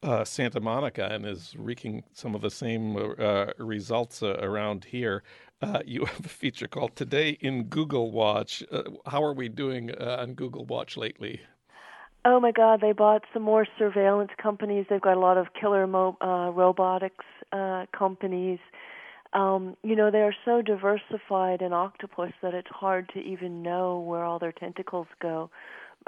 [0.02, 5.22] uh, Santa Monica and is wreaking some of the same uh, results uh, around here.
[5.62, 8.62] Uh, you have a feature called Today in Google Watch.
[9.06, 11.40] how are we doing on Google Watch lately?
[12.28, 12.80] Oh my God!
[12.80, 14.86] They bought some more surveillance companies.
[14.90, 18.58] They've got a lot of killer mo- uh, robotics uh, companies.
[19.32, 24.00] Um, you know, they are so diversified in octopus that it's hard to even know
[24.00, 25.50] where all their tentacles go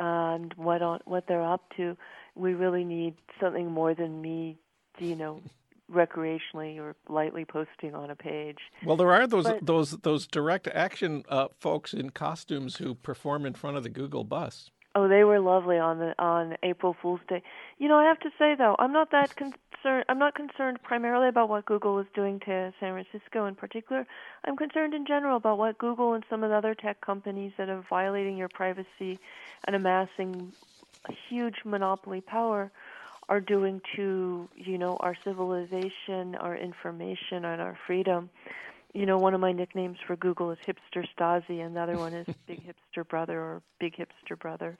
[0.00, 1.96] uh, and what on, what they're up to.
[2.38, 4.58] We really need something more than me,
[4.98, 5.42] you know,
[5.92, 8.58] recreationally or lightly posting on a page.
[8.84, 13.46] Well, there are those but, those those direct action uh, folks in costumes who perform
[13.46, 14.70] in front of the Google bus.
[14.94, 17.42] Oh, they were lovely on the on April Fool's Day.
[17.78, 20.04] You know, I have to say though, I'm not that concerned.
[20.08, 24.06] I'm not concerned primarily about what Google is doing to San Francisco in particular.
[24.44, 27.68] I'm concerned in general about what Google and some of the other tech companies that
[27.68, 29.18] are violating your privacy
[29.66, 30.52] and amassing
[31.28, 32.70] huge monopoly power
[33.28, 38.30] are doing to you know our civilization, our information, and our freedom.
[38.94, 42.14] You know, one of my nicknames for Google is Hipster Stasi, and the other one
[42.14, 44.78] is Big Hipster Brother or Big Hipster Brother.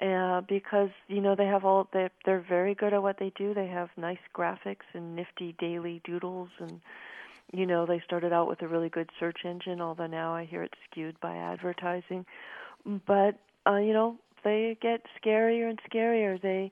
[0.00, 3.54] Uh, because you know they have all they they're very good at what they do.
[3.54, 6.80] They have nice graphics and nifty daily doodles, and
[7.52, 9.80] you know they started out with a really good search engine.
[9.80, 12.26] Although now I hear it's skewed by advertising,
[13.06, 16.40] but uh, you know they get scarier and scarier.
[16.40, 16.70] They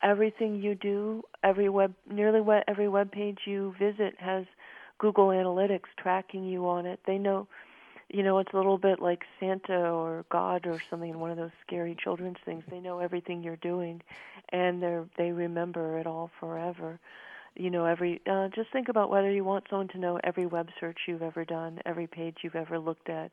[0.00, 4.44] everything you do, every web, nearly every web page you visit has
[4.98, 7.00] Google Analytics tracking you on it.
[7.04, 7.48] They know,
[8.08, 11.36] you know, it's a little bit like Santa or God or something, in one of
[11.36, 12.62] those scary children's things.
[12.70, 14.02] They know everything you're doing,
[14.52, 17.00] and they they remember it all forever.
[17.56, 20.68] You know, every uh, just think about whether you want someone to know every web
[20.78, 23.32] search you've ever done, every page you've ever looked at,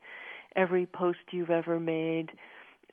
[0.55, 2.31] every post you've ever made.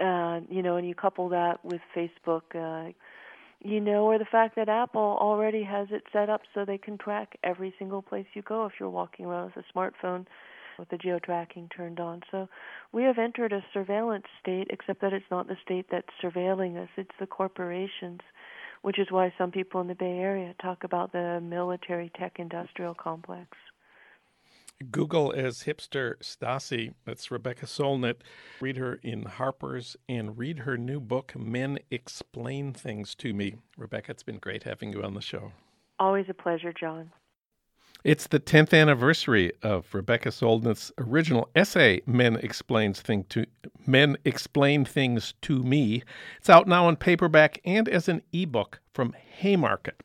[0.00, 2.42] Uh, you know, and you couple that with Facebook.
[2.54, 2.92] Uh,
[3.62, 6.96] you know, or the fact that Apple already has it set up so they can
[6.96, 10.24] track every single place you go if you're walking around with a smartphone
[10.78, 12.22] with the geo tracking turned on.
[12.30, 12.48] So
[12.90, 16.88] we have entered a surveillance state, except that it's not the state that's surveilling us,
[16.96, 18.20] it's the corporations,
[18.80, 22.94] which is why some people in the Bay Area talk about the military tech industrial
[22.94, 23.48] complex.
[24.90, 26.94] Google as hipster Stasi.
[27.04, 28.16] That's Rebecca Solnit.
[28.60, 33.56] Read her in Harper's and read her new book, Men Explain Things to Me.
[33.76, 35.52] Rebecca, it's been great having you on the show.
[35.98, 37.10] Always a pleasure, Jon.
[38.02, 43.44] It's the 10th anniversary of Rebecca Solnit's original essay, Men Explains Thing to
[43.86, 46.02] Men Explain Things to Me.
[46.38, 50.02] It's out now in paperback and as an ebook from Haymarket.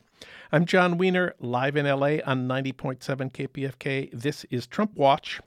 [0.56, 3.00] I'm Jon Wiener, live in LA on 90.7
[3.34, 4.10] KPFK.
[4.14, 5.42] This is Trump Watch.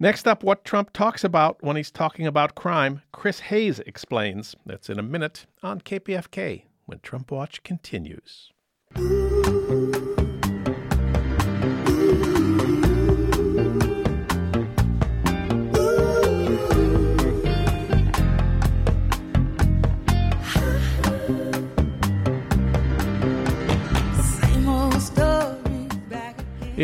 [0.00, 4.56] Next up, what Trump talks about when he's talking about crime, Chris Hayes explains.
[4.64, 8.52] That's in a minute on KPFK when Trump Watch continues.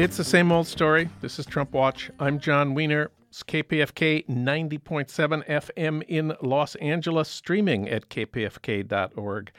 [0.01, 1.11] It's the same old story.
[1.21, 2.11] This is Trump Watch.
[2.19, 3.11] I'm Jon Wiener.
[3.29, 9.53] It's KPFK 90.7 FM in Los Angeles, streaming at kpfk.org.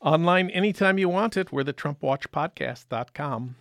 [0.00, 1.50] Online anytime you want it.
[1.50, 3.56] We're the TrumpWatchPodcast.com.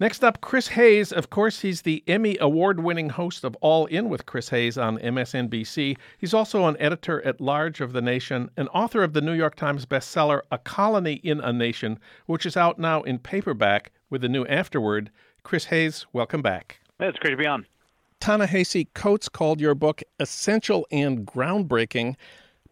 [0.00, 1.12] Next up, Chris Hayes.
[1.12, 4.96] Of course, he's the Emmy Award winning host of All In with Chris Hayes on
[4.96, 5.98] MSNBC.
[6.16, 9.56] He's also an editor at large of The Nation, and author of the New York
[9.56, 14.28] Times bestseller A Colony in a Nation, which is out now in paperback with a
[14.30, 15.10] new afterword
[15.46, 16.80] Chris Hayes, welcome back.
[16.98, 17.66] It's great to be on.
[18.18, 22.16] Ta-Nehisi Coates called your book essential and groundbreaking,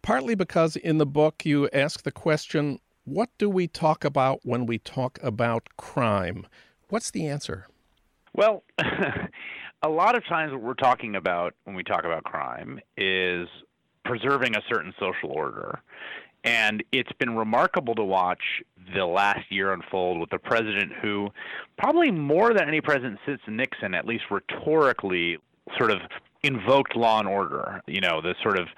[0.02, 4.66] partly because in the book you ask the question, what do we talk about when
[4.66, 6.48] we talk about crime?
[6.88, 7.68] What's the answer?
[8.32, 8.64] Well,
[9.84, 13.46] a lot of times what we're talking about when we talk about crime is
[14.04, 15.78] preserving a certain social order.
[16.44, 18.62] And it's been remarkable to watch
[18.94, 21.30] the last year unfold with a president who,
[21.78, 25.38] probably more than any president since Nixon, at least rhetorically,
[25.78, 26.00] sort of
[26.42, 27.80] invoked law and order.
[27.86, 28.68] You know, the sort of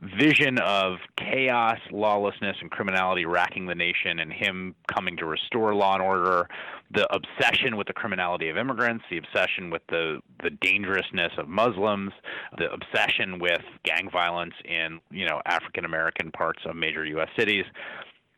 [0.00, 5.94] vision of chaos, lawlessness, and criminality racking the nation, and him coming to restore law
[5.94, 6.48] and order,
[6.92, 12.12] the obsession with the criminality of immigrants, the obsession with the, the dangerousness of Muslims,
[12.58, 17.28] the obsession with gang violence in you know African American parts of major U.S.
[17.38, 17.64] cities.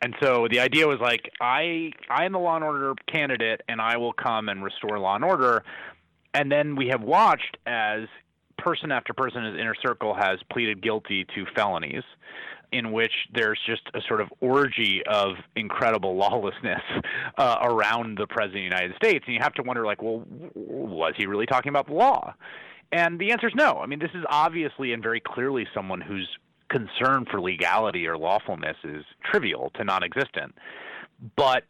[0.03, 3.81] And so the idea was like, I I am the law and order candidate, and
[3.81, 5.65] I will come and restore law and order.
[6.35, 8.01] And then we have watched as
[8.59, 12.03] person after person in his inner circle has pleaded guilty to felonies
[12.73, 16.83] in which there's just a sort of orgy of incredible lawlessness
[17.39, 20.25] uh, around the president of the United States, and you have to wonder, like, well,
[20.55, 22.35] was he really talking about the law?
[22.93, 23.79] And the answer is no.
[23.79, 26.29] I mean, this is obviously and very clearly someone whose
[26.69, 30.55] concern for legality or lawfulness is trivial to non-existent.
[31.37, 31.65] But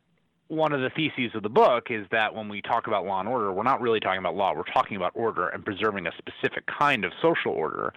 [0.49, 3.29] one of the theses of the book is that when we talk about law and
[3.29, 4.55] order, we're not really talking about law.
[4.55, 7.93] We're talking about order and preserving a specific kind of social order.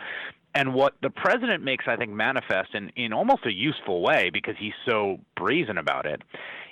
[0.56, 4.56] And what the president makes, I think, manifest in, in almost a useful way because
[4.58, 6.22] he's so brazen about it,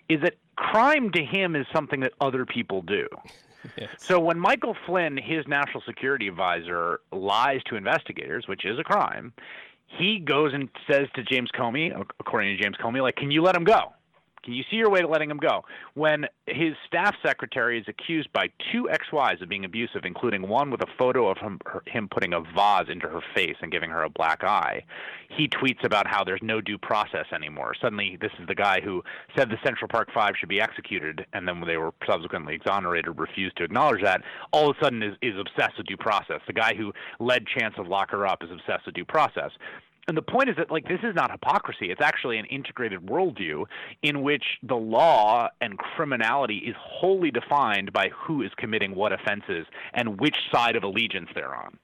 [0.09, 3.07] is that crime to him is something that other people do.
[3.75, 3.89] Yes.
[3.97, 9.33] So when Michael Flynn, his national security advisor, lies to investigators, which is a crime,
[9.87, 13.55] he goes and says to James Comey, according to James Comey, like, can you let
[13.57, 13.93] him go?
[14.47, 15.65] Can you see your way to letting him go?
[15.93, 20.79] When his staff secretary is accused by two ex-wives of being abusive, including one with
[20.79, 24.09] a photo of him, him putting a vase into her face and giving her a
[24.09, 24.85] black eye,
[25.35, 27.73] he tweets about how there's no due process anymore.
[27.81, 29.03] Suddenly, this is the guy who
[29.35, 33.19] said the Central Park Five should be executed, and then when they were subsequently exonerated,
[33.19, 34.21] refused to acknowledge that.
[34.53, 36.39] All of a sudden, is, is obsessed with due process.
[36.47, 39.51] The guy who led chants to lock her up is obsessed with due process
[40.07, 43.65] and the point is that like this is not hypocrisy it's actually an integrated worldview
[44.01, 49.65] in which the law and criminality is wholly defined by who is committing what offenses
[49.93, 51.77] and which side of allegiance they're on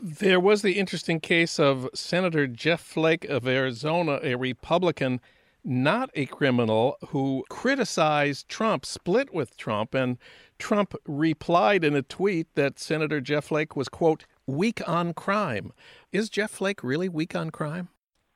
[0.00, 5.20] there was the interesting case of senator jeff flake of arizona a republican
[5.64, 10.18] not a criminal who criticized Trump, split with Trump, and
[10.58, 15.72] Trump replied in a tweet that Senator Jeff Flake was, quote, weak on crime.
[16.12, 17.88] Is Jeff Flake really weak on crime?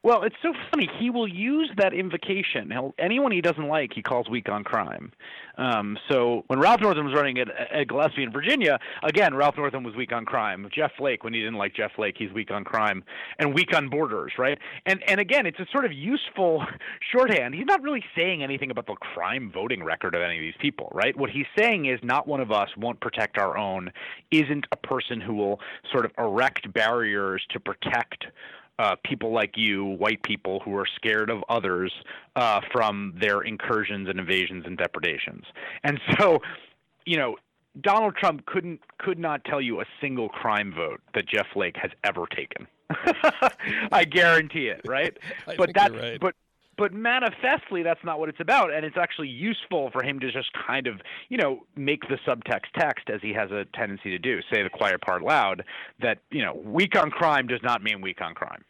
[0.07, 0.89] Well, it's so funny.
[1.01, 2.71] He will use that invocation.
[2.71, 5.11] He'll, anyone he doesn't like, he calls weak on crime.
[5.59, 9.83] Um, so when Ralph Northam was running at, Ed Gillespie in Virginia, again, Ralph Northam
[9.83, 10.69] was weak on crime.
[10.73, 13.03] Jeff Flake, when he didn't like Jeff Flake, he's weak on crime
[13.41, 14.59] and weak on borders, right?
[14.85, 16.65] And and again, it's a sort of useful
[17.13, 17.57] shorthand.
[17.57, 20.89] He's not really saying anything about the crime voting record of any of these people,
[20.95, 21.17] right?
[21.19, 23.91] What he's saying is not one of us won't protect our own,
[24.31, 25.59] isn't a person who will
[25.91, 28.27] sort of erect barriers to protect
[28.79, 31.93] uh, people like you, white people who are scared of others
[32.37, 35.45] uh, from their incursions and invasions and depredations.
[35.85, 36.41] And so,
[37.05, 37.37] you know,
[37.81, 41.91] Donald Trump couldn't could not tell you a single crime vote that Jeff Flake has
[42.05, 42.67] ever taken.
[43.93, 45.17] I guarantee it, right?
[45.59, 46.21] but that right.
[46.21, 46.35] but
[46.77, 48.73] but manifestly that's not what it's about.
[48.73, 52.73] And it's actually useful for him to just kind of you know make the subtext
[52.77, 54.41] text as he has a tendency to do.
[54.53, 55.65] Say the quiet part loud
[56.01, 58.65] that you know weak on crime does not mean weak on crime.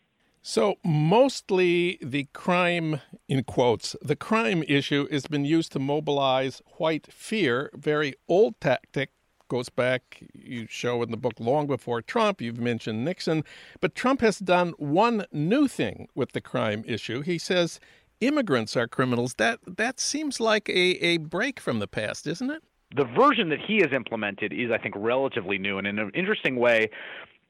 [0.49, 7.13] So mostly the crime in quotes the crime issue has been used to mobilize white
[7.13, 9.11] fear very old tactic
[9.49, 12.40] goes back, you show in the book, long before Trump.
[12.40, 13.44] You've mentioned Nixon.
[13.80, 17.20] But Trump has done one new thing with the crime issue.
[17.22, 17.80] He says
[18.20, 19.34] immigrants are criminals.
[19.34, 22.62] That, that seems like a, a break from the past, isn't it?
[22.94, 25.78] The version that he has implemented is, I think, relatively new.
[25.78, 26.90] And in an interesting way,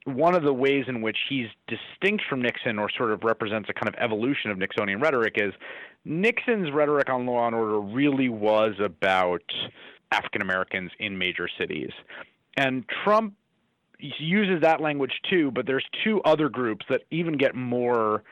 [0.06, 3.72] one of the ways in which he's distinct from Nixon or sort of represents a
[3.72, 5.52] kind of evolution of Nixonian rhetoric is
[6.04, 9.42] Nixon's rhetoric on law and order really was about
[10.12, 11.90] African Americans in major cities.
[12.56, 13.34] And Trump
[13.98, 18.22] uses that language too, but there's two other groups that even get more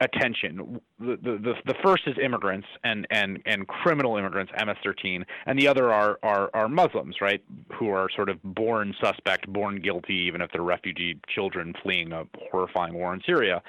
[0.00, 0.80] attention.
[1.00, 5.92] The, the the first is immigrants and and and criminal immigrants, MS-13, and the other
[5.92, 7.42] are are are Muslims, right,
[7.78, 12.24] who are sort of born suspect, born guilty, even if they're refugee children fleeing a
[12.50, 13.62] horrifying war in Syria.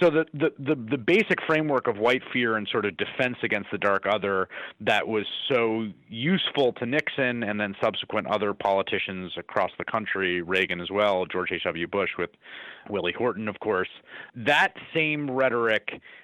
[0.00, 3.70] So the the the, the basic framework of white fear and sort of defense against
[3.70, 4.48] the dark other
[4.80, 10.80] that was so useful to Nixon and then subsequent other politicians across the country, Reagan
[10.80, 11.86] as well, George H.W.
[11.88, 12.30] Bush with
[12.90, 13.88] Willie Horton, of course.
[14.34, 15.73] That same rhetoric,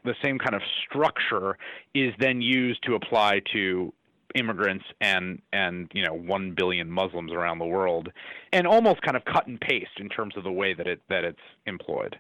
[0.05, 1.57] the same kind of structure,
[1.95, 3.93] is then used to apply to
[4.35, 8.11] immigrants and and you know one billion Muslims around the world,
[8.53, 11.25] and almost kind of cut and paste in terms of the way that it that
[11.25, 12.19] it's employed.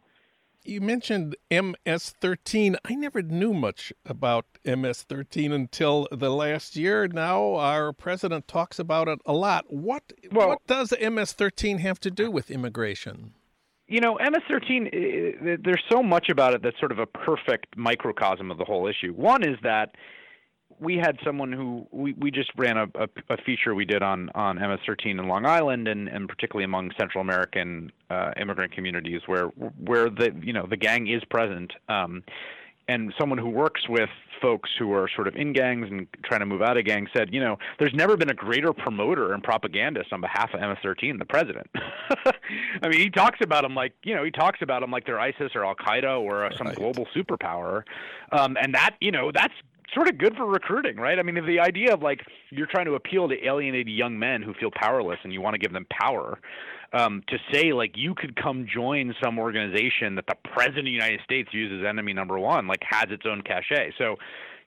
[0.62, 2.76] You mentioned MS-13.
[2.84, 7.08] I never knew much about MS-13 until the last year.
[7.08, 9.72] Now our president talks about it a lot.
[9.72, 13.32] What well, what does MS-13 have to do with immigration?
[13.90, 15.62] You know, MS-13.
[15.64, 19.12] There's so much about it that's sort of a perfect microcosm of the whole issue.
[19.12, 19.96] One is that
[20.78, 24.30] we had someone who we, we just ran a, a, a feature we did on
[24.36, 29.46] on MS-13 in Long Island and, and particularly among Central American uh, immigrant communities where
[29.46, 31.72] where the you know the gang is present.
[31.88, 32.22] Um,
[32.90, 34.10] and someone who works with
[34.42, 37.32] folks who are sort of in gangs and trying to move out of gangs said,
[37.32, 41.24] you know, there's never been a greater promoter and propagandist on behalf of MS-13, the
[41.24, 41.68] president.
[42.82, 45.20] I mean, he talks about them like, you know, he talks about them like they're
[45.20, 46.76] ISIS or Al Qaeda or uh, some right.
[46.76, 47.82] global superpower,
[48.32, 49.54] um, and that, you know, that's
[49.94, 51.18] sort of good for recruiting, right?
[51.18, 52.20] I mean, the idea of like
[52.50, 55.58] you're trying to appeal to alienated young men who feel powerless and you want to
[55.58, 56.38] give them power
[56.92, 60.90] um, to say like you could come join some organization that the president of the
[60.90, 63.92] United States uses enemy number one, like has its own cachet.
[63.98, 64.16] So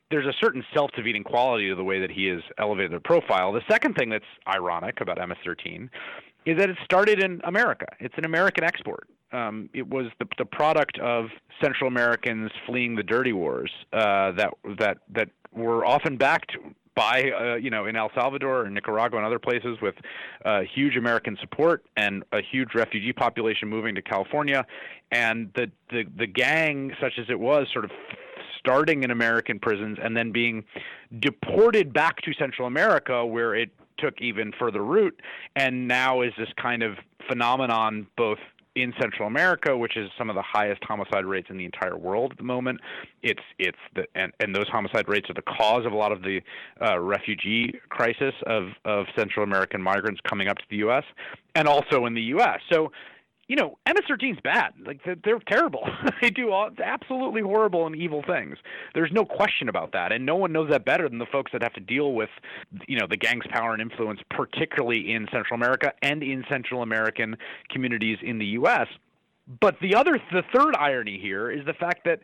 [0.09, 3.51] there's a certain self-defeating quality to the way that he has elevated the profile.
[3.51, 5.89] The second thing that's ironic about MS-13
[6.45, 7.87] is that it started in America.
[7.99, 9.07] It's an American export.
[9.31, 11.25] Um, it was the, the product of
[11.61, 16.55] Central Americans fleeing the dirty wars uh, that that that were often backed
[16.95, 19.95] by uh, you know in El Salvador and Nicaragua and other places with
[20.45, 24.65] uh, huge American support and a huge refugee population moving to California,
[25.11, 27.91] and the the the gang, such as it was, sort of
[28.59, 30.63] starting in American prisons and then being
[31.19, 35.19] deported back to Central America, where it took even further root,
[35.55, 38.39] and now is this kind of phenomenon both
[38.75, 42.31] in Central America, which is some of the highest homicide rates in the entire world
[42.31, 42.79] at the moment.
[43.21, 46.21] It's it's the and, and those homicide rates are the cause of a lot of
[46.21, 46.41] the
[46.81, 51.03] uh, refugee crisis of of Central American migrants coming up to the U.S.
[51.55, 52.59] and also in the U.S.
[52.71, 52.91] So
[53.47, 54.73] you know, MS-13 is bad.
[54.85, 55.87] Like they're, they're terrible.
[56.21, 58.57] they do all absolutely horrible and evil things.
[58.93, 61.61] There's no question about that, and no one knows that better than the folks that
[61.61, 62.29] have to deal with,
[62.87, 67.35] you know, the gang's power and influence, particularly in Central America and in Central American
[67.69, 68.87] communities in the U.S.
[69.59, 72.21] But the other, the third irony here is the fact that,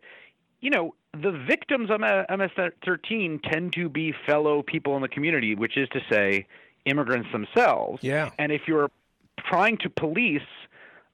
[0.62, 5.76] you know, the victims of MS-13 tend to be fellow people in the community, which
[5.76, 6.46] is to say,
[6.86, 8.02] immigrants themselves.
[8.04, 8.30] Yeah.
[8.38, 8.90] And if you're
[9.38, 10.42] trying to police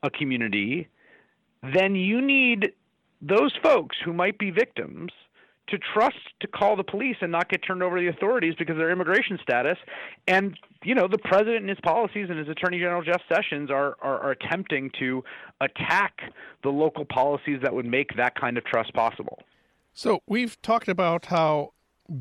[0.05, 0.87] a community,
[1.73, 2.73] then you need
[3.21, 5.11] those folks who might be victims
[5.67, 8.73] to trust to call the police and not get turned over to the authorities because
[8.73, 9.77] of their immigration status.
[10.27, 13.97] And you know, the president and his policies and his Attorney General Jeff Sessions are,
[14.01, 15.23] are, are attempting to
[15.61, 16.21] attack
[16.61, 19.39] the local policies that would make that kind of trust possible.
[19.93, 21.71] So we've talked about how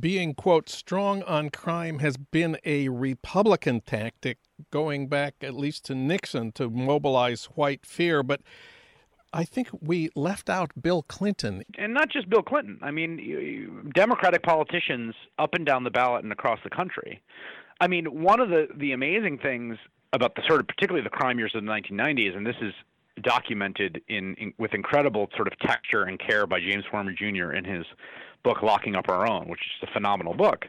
[0.01, 4.39] being quote strong on crime has been a Republican tactic
[4.71, 8.41] going back at least to Nixon to mobilize white fear, but
[9.33, 11.65] I think we left out Bill Clinton.
[11.77, 12.79] And not just Bill Clinton.
[12.83, 17.21] I mean, Democratic politicians up and down the ballot and across the country.
[17.81, 19.77] I mean, one of the, the amazing things
[20.13, 22.73] about the sort of particularly the crime years of the 1990s, and this is
[23.23, 27.53] documented in, in with incredible sort of texture and care by James Forman Jr.
[27.53, 27.85] in his
[28.45, 30.67] book Locking Up Our Own, which is a phenomenal book.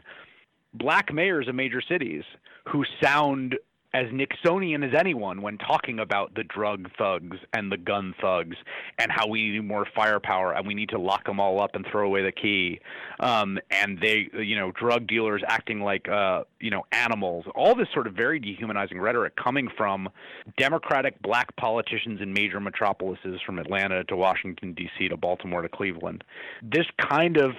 [0.74, 2.24] Black mayors of major cities
[2.68, 3.56] who sound
[3.96, 8.56] as Nixonian as anyone when talking about the drug thugs and the gun thugs
[8.98, 11.86] and how we need more firepower and we need to lock them all up and
[11.90, 12.78] throw away the key.
[13.20, 17.46] Um, and they, you know, drug dealers acting like, uh, you know, animals.
[17.54, 20.10] All this sort of very dehumanizing rhetoric coming from
[20.58, 25.08] Democratic black politicians in major metropolises from Atlanta to Washington, D.C.
[25.08, 26.22] to Baltimore to Cleveland.
[26.62, 27.52] This kind of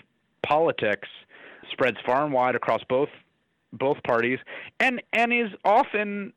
[0.44, 1.10] politics
[1.72, 3.10] spreads far and wide across both
[3.74, 4.40] both parties,
[4.80, 6.34] and and is often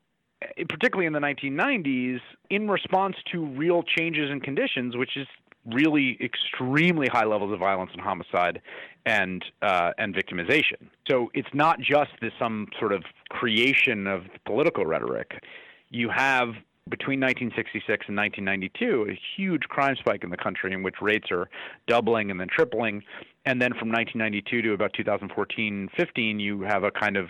[0.69, 2.19] particularly in the 1990s,
[2.49, 5.27] in response to real changes in conditions, which is
[5.65, 8.61] really extremely high levels of violence and homicide
[9.05, 10.89] and uh, and victimization.
[11.09, 15.43] So it's not just this some sort of creation of political rhetoric.
[15.89, 16.49] You have
[16.89, 21.47] between 1966 and 1992 a huge crime spike in the country in which rates are
[21.87, 23.03] doubling and then tripling
[23.45, 27.29] and then from 1992 to about 2014-15 you have a kind of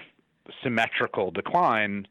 [0.63, 2.07] symmetrical decline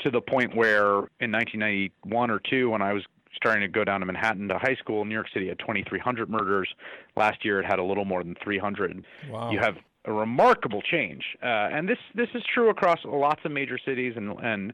[0.00, 3.02] to the point where in 1991 or 2 when I was
[3.36, 6.68] starting to go down to Manhattan to high school, New York City had 2,300 murders.
[7.16, 9.04] Last year it had a little more than 300.
[9.30, 9.50] Wow.
[9.50, 9.76] You have
[10.06, 14.38] a remarkable change, uh, and this this is true across lots of major cities and
[14.42, 14.72] and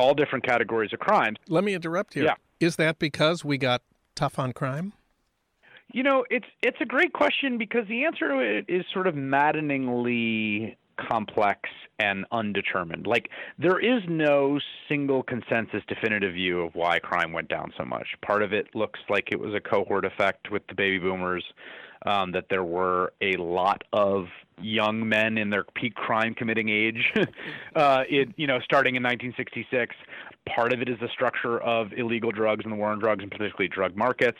[0.00, 1.36] all different categories of crime.
[1.48, 2.24] Let me interrupt you.
[2.24, 2.34] Yeah.
[2.58, 3.82] Is that because we got
[4.14, 4.92] tough on crime?
[5.92, 9.14] You know, it's it's a great question because the answer to it is sort of
[9.16, 10.76] maddeningly
[11.08, 13.06] complex and undetermined.
[13.06, 18.06] Like there is no single consensus definitive view of why crime went down so much.
[18.22, 21.44] Part of it looks like it was a cohort effect with the baby boomers,
[22.06, 24.26] um, that there were a lot of
[24.60, 27.12] young men in their peak crime committing age,
[27.74, 29.94] uh, it you know starting in 1966.
[30.46, 33.30] Part of it is the structure of illegal drugs and the war on drugs, and
[33.30, 34.38] particularly drug markets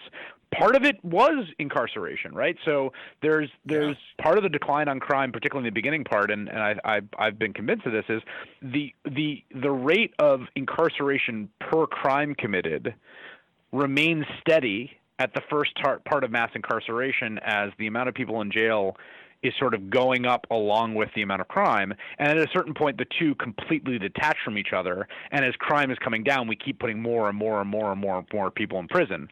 [0.51, 2.57] part of it was incarceration, right?
[2.65, 2.93] So
[3.23, 4.23] there's there's yeah.
[4.23, 7.01] part of the decline on crime, particularly in the beginning part, and, and I, I
[7.19, 8.23] I've been convinced of this is
[8.63, 12.95] the the the rate of incarceration per crime committed
[13.73, 18.41] remains steady at the first tar- part of mass incarceration as the amount of people
[18.41, 18.97] in jail
[19.43, 21.95] is sort of going up along with the amount of crime.
[22.19, 25.07] And at a certain point, the two completely detach from each other.
[25.31, 28.01] And as crime is coming down, we keep putting more and more and more and
[28.01, 29.29] more and more people in prison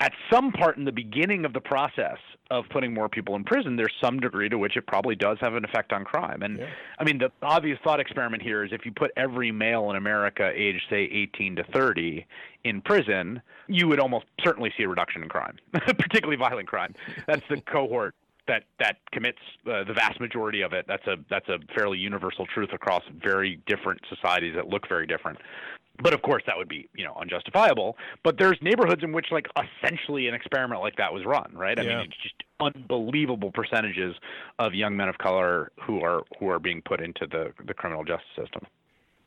[0.00, 2.18] at some part in the beginning of the process
[2.50, 5.54] of putting more people in prison, there's some degree to which it probably does have
[5.54, 6.42] an effect on crime.
[6.42, 6.66] And yeah.
[6.98, 10.50] I mean, the obvious thought experiment here is if you put every male in America
[10.54, 12.24] aged, say, 18 to 30
[12.64, 16.94] in prison, you would almost certainly see a reduction in crime, particularly violent crime.
[17.26, 18.14] That's the cohort
[18.46, 19.38] that that commits
[19.70, 20.86] uh, the vast majority of it.
[20.88, 25.38] That's a that's a fairly universal truth across very different societies that look very different
[26.02, 29.46] but of course that would be you know unjustifiable but there's neighborhoods in which like
[29.82, 31.98] essentially an experiment like that was run right i yeah.
[31.98, 34.14] mean it's just unbelievable percentages
[34.58, 38.04] of young men of color who are who are being put into the the criminal
[38.04, 38.66] justice system.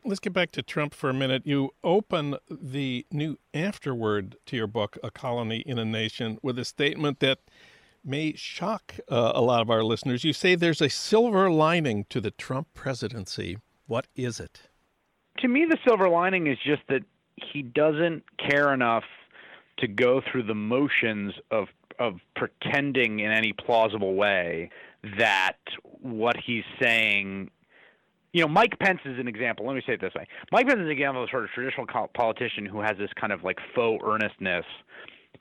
[0.04, 1.46] Let's get back to Trump for a minute.
[1.46, 6.66] You open the new afterword to your book, A Colony in a Nation, with a
[6.66, 7.38] statement that
[8.04, 10.24] may shock uh, a lot of our listeners.
[10.24, 13.60] You say there's a silver lining to the Trump presidency.
[13.86, 14.71] What is it?
[15.42, 17.02] To me, the silver lining is just that
[17.36, 19.04] he doesn't care enough
[19.80, 21.68] to go through the motions of
[22.00, 24.70] of pretending in any plausible way
[25.20, 25.58] that
[26.02, 27.50] what he's saying
[28.34, 29.68] you know, Mike Pence is an example.
[29.68, 31.50] Let me say it this way: Mike Pence is an example of a sort of
[31.50, 34.66] traditional politician who has this kind of like faux earnestness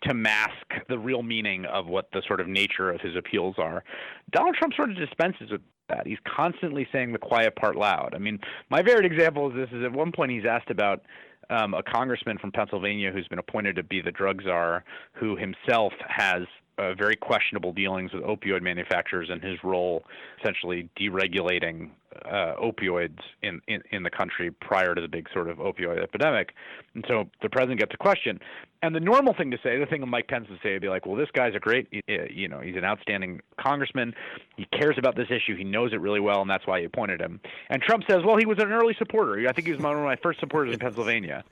[0.03, 3.85] to mask the real meaning of what the sort of nature of his appeals are.
[4.33, 5.61] Donald Trump sort of dispenses with
[5.91, 6.07] that.
[6.07, 8.15] He's constantly saying the quiet part loud.
[8.15, 8.39] I mean,
[8.71, 11.03] my favorite example of this is at one point he's asked about
[11.51, 15.93] um, a congressman from Pennsylvania who's been appointed to be the drug czar, who himself
[16.07, 16.43] has
[16.79, 20.05] uh, very questionable dealings with opioid manufacturers and his role
[20.41, 21.91] essentially deregulating
[22.25, 26.55] uh, opioids in, in, in the country prior to the big sort of opioid epidemic.
[26.95, 28.41] And so the president gets a question.
[28.83, 31.05] And the normal thing to say, the thing Mike Pence would say would be like,
[31.05, 34.15] well, this guy's a great, you know, he's an outstanding congressman.
[34.57, 35.55] He cares about this issue.
[35.55, 37.41] He knows it really well, and that's why he appointed him.
[37.69, 39.47] And Trump says, well, he was an early supporter.
[39.49, 41.45] I think he was one of my first supporters in Pennsylvania.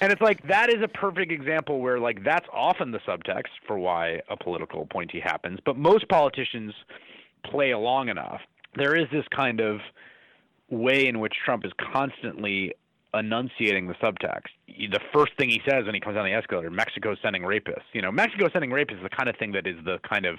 [0.00, 3.76] and it's like, that is a perfect example where, like, that's often the subtext for
[3.76, 5.58] why a political appointee happens.
[5.64, 6.74] But most politicians
[7.44, 8.40] play along enough
[8.76, 9.80] there is this kind of
[10.70, 12.74] way in which Trump is constantly
[13.14, 14.48] enunciating the subtext.
[14.66, 17.84] The first thing he says when he comes down the escalator, Mexico's sending rapists.
[17.92, 20.38] You know, Mexico sending rapists is the kind of thing that is the kind of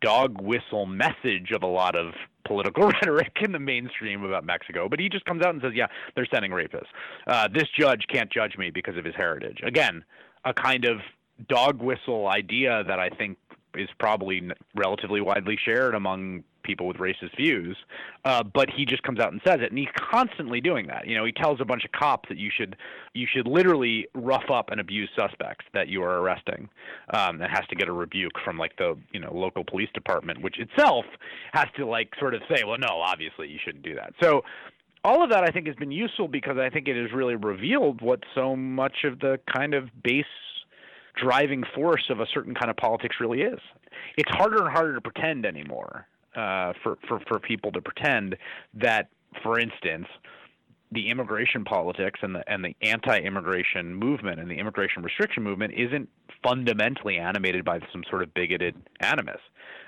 [0.00, 2.14] dog whistle message of a lot of
[2.44, 4.88] political rhetoric in the mainstream about Mexico.
[4.88, 6.88] But he just comes out and says, yeah, they're sending rapists.
[7.26, 9.60] Uh, this judge can't judge me because of his heritage.
[9.64, 10.04] Again,
[10.44, 10.98] a kind of
[11.48, 13.38] dog whistle idea that I think
[13.76, 17.76] is probably relatively widely shared among people with racist views,
[18.24, 21.06] uh, but he just comes out and says it, and he's constantly doing that.
[21.06, 22.76] You know, he tells a bunch of cops that you should
[23.12, 26.68] you should literally rough up and abuse suspects that you are arresting,
[27.10, 30.42] um, and has to get a rebuke from like the you know local police department,
[30.42, 31.04] which itself
[31.52, 34.12] has to like sort of say, well, no, obviously you shouldn't do that.
[34.20, 34.42] So
[35.04, 38.00] all of that I think has been useful because I think it has really revealed
[38.00, 40.24] what so much of the kind of base
[41.14, 43.60] driving force of a certain kind of politics really is.
[44.16, 46.06] It's harder and harder to pretend anymore
[46.36, 48.36] uh, for, for, for people to pretend
[48.74, 49.08] that,
[49.42, 50.06] for instance,
[50.92, 56.08] the immigration politics and the and the anti-immigration movement and the immigration restriction movement isn't
[56.42, 59.40] fundamentally animated by some sort of bigoted animus.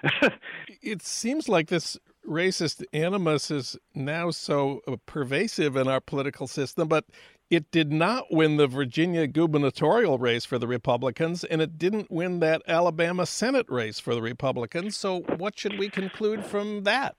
[0.83, 7.05] it seems like this racist animus is now so pervasive in our political system, but
[7.51, 12.41] it did not win the Virginia gubernatorial race for the Republicans, and it didn't win
[12.41, 14.97] that Alabama Senate race for the Republicans.
[14.97, 17.17] So, what should we conclude from that?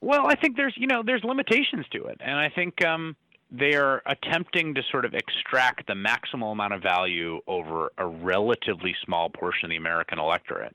[0.00, 3.16] Well, I think there's you know there's limitations to it, and I think um,
[3.50, 8.94] they are attempting to sort of extract the maximal amount of value over a relatively
[9.04, 10.74] small portion of the American electorate.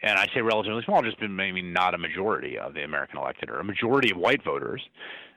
[0.00, 3.58] And I say relatively small, just maybe not a majority of the American electorate or
[3.58, 4.80] a majority of white voters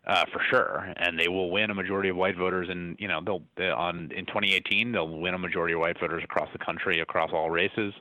[0.07, 2.69] uh, for sure, and they will win a majority of white voters.
[2.69, 6.23] And you know, they'll they, on in 2018 they'll win a majority of white voters
[6.23, 7.93] across the country, across all races,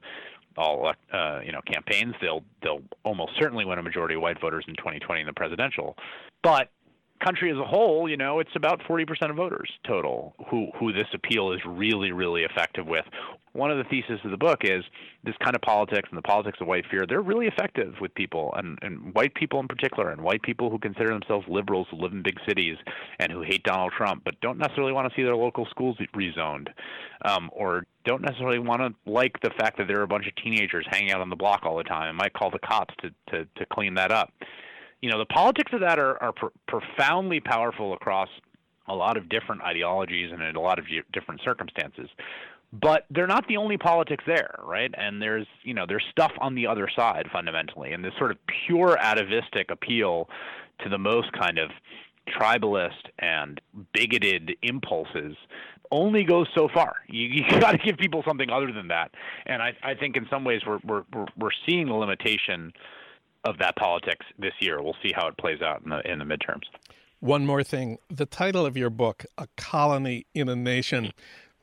[0.57, 2.15] all uh, you know campaigns.
[2.21, 5.97] They'll they'll almost certainly win a majority of white voters in 2020 in the presidential.
[6.43, 6.71] But
[7.21, 11.07] country as a whole, you know, it's about 40% of voters total who who this
[11.15, 13.05] appeal is really really effective with.
[13.53, 14.85] One of the theses of the book is
[15.25, 17.05] this kind of politics and the politics of white fear.
[17.07, 20.79] They're really effective with people and and white people in particular, and white people who
[20.79, 22.77] consider themselves liberals who live in big cities
[23.19, 26.69] and who hate Donald Trump, but don't necessarily want to see their local schools rezoned,
[27.25, 30.35] um, or don't necessarily want to like the fact that there are a bunch of
[30.37, 33.11] teenagers hanging out on the block all the time and might call the cops to
[33.31, 34.33] to to clean that up
[35.01, 38.29] you know, the politics of that are, are pr- profoundly powerful across
[38.87, 42.09] a lot of different ideologies and in a lot of different circumstances.
[42.73, 44.93] But they're not the only politics there, right?
[44.97, 48.39] And there's, you know, there's stuff on the other side fundamentally, and this sort of
[48.67, 50.29] pure atavistic appeal
[50.85, 51.71] to the most kind of
[52.29, 53.61] tribalist and
[53.93, 55.37] bigoted impulses
[55.91, 56.95] only goes so far.
[57.09, 59.11] You, you got to give people something other than that.
[59.47, 62.73] And I, I think in some ways we're, we're, we're seeing the limitation
[63.45, 64.83] of that politics this year.
[64.83, 66.65] We'll see how it plays out in the in the midterms.
[67.21, 71.13] One more thing: the title of your book, "A Colony in a Nation,"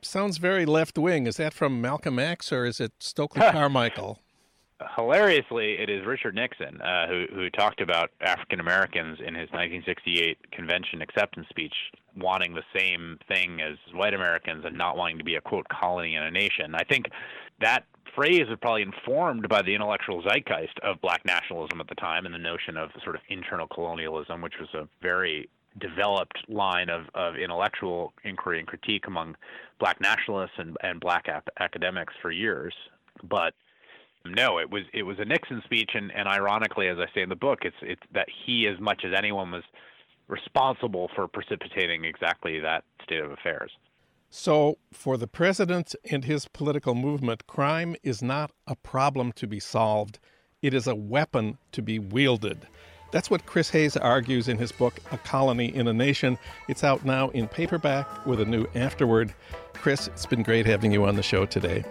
[0.02, 1.28] sounds very left wing.
[1.28, 4.20] Is that from Malcolm X or is it Stokely Carmichael?
[4.96, 10.52] Hilariously, it is Richard Nixon uh, who who talked about African Americans in his 1968
[10.52, 11.74] convention acceptance speech,
[12.16, 16.14] wanting the same thing as white Americans and not wanting to be a quote colony
[16.16, 16.76] in a nation.
[16.76, 17.08] I think
[17.60, 17.86] that
[18.16, 22.34] phrase was probably informed by the intellectual zeitgeist of black nationalism at the time and
[22.34, 25.50] the notion of sort of internal colonialism, which was a very
[25.80, 29.36] developed line of, of intellectual inquiry and critique among
[29.80, 32.74] black nationalists and, and black ap- academics for years.
[33.24, 33.54] But
[34.26, 37.30] no, it was it was a Nixon speech, and, and ironically, as I say in
[37.30, 39.64] the book, it's it's that he, as much as anyone, was
[40.28, 43.72] responsible for precipitating exactly that state of affairs.
[44.40, 49.60] So, for the president and his political movement, crime is not a problem to be
[49.60, 50.20] solved,
[50.62, 52.68] it is a weapon to be wielded.
[53.12, 56.38] That's what Chris Hayes argues in his book, A Colony in a Nation.
[56.68, 59.34] It's out now in paperback with a new afterword.
[59.74, 61.84] Chris, it's been great having you on the show today.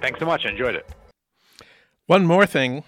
[0.00, 0.44] Thanks so much.
[0.44, 0.90] I enjoyed it.
[2.06, 2.82] One more thing.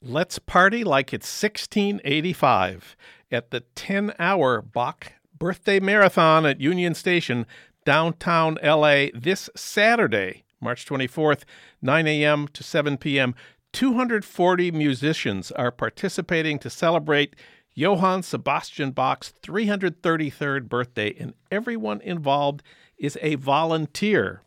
[0.00, 2.96] Let's party like it's 1685
[3.30, 7.46] at the 10 hour Bach birthday marathon at Union Station,
[7.88, 11.44] downtown LA, this Saturday, March 24th,
[11.80, 12.46] 9 a.m.
[12.48, 13.34] to 7 p.m.
[13.72, 17.34] 240 musicians are participating to celebrate
[17.72, 22.62] Johann Sebastian Bach's 333rd birthday, and everyone involved
[22.98, 24.42] is a volunteer.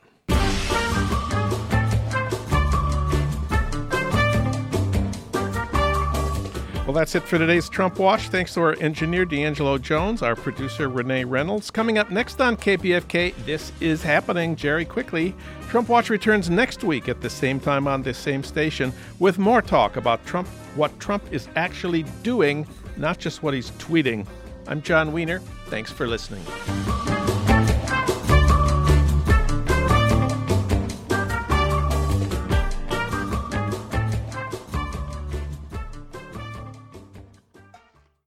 [6.92, 8.28] Well, that's it for today's Trump Watch.
[8.28, 11.72] Thanks to our engineer, D'Angelo Jones, our producer, Renee Reynolds.
[11.72, 15.34] Coming up next on KPFK, This Is Happening, Jerry Quickly.
[15.70, 19.62] Trump Watch returns next week at the same time on this same station with more
[19.62, 22.68] talk about Trump, what Trump is actually doing,
[22.98, 24.28] not just what he's tweeting.
[24.68, 25.39] I'm Jon Wiener.
[25.68, 26.44] Thanks for listening.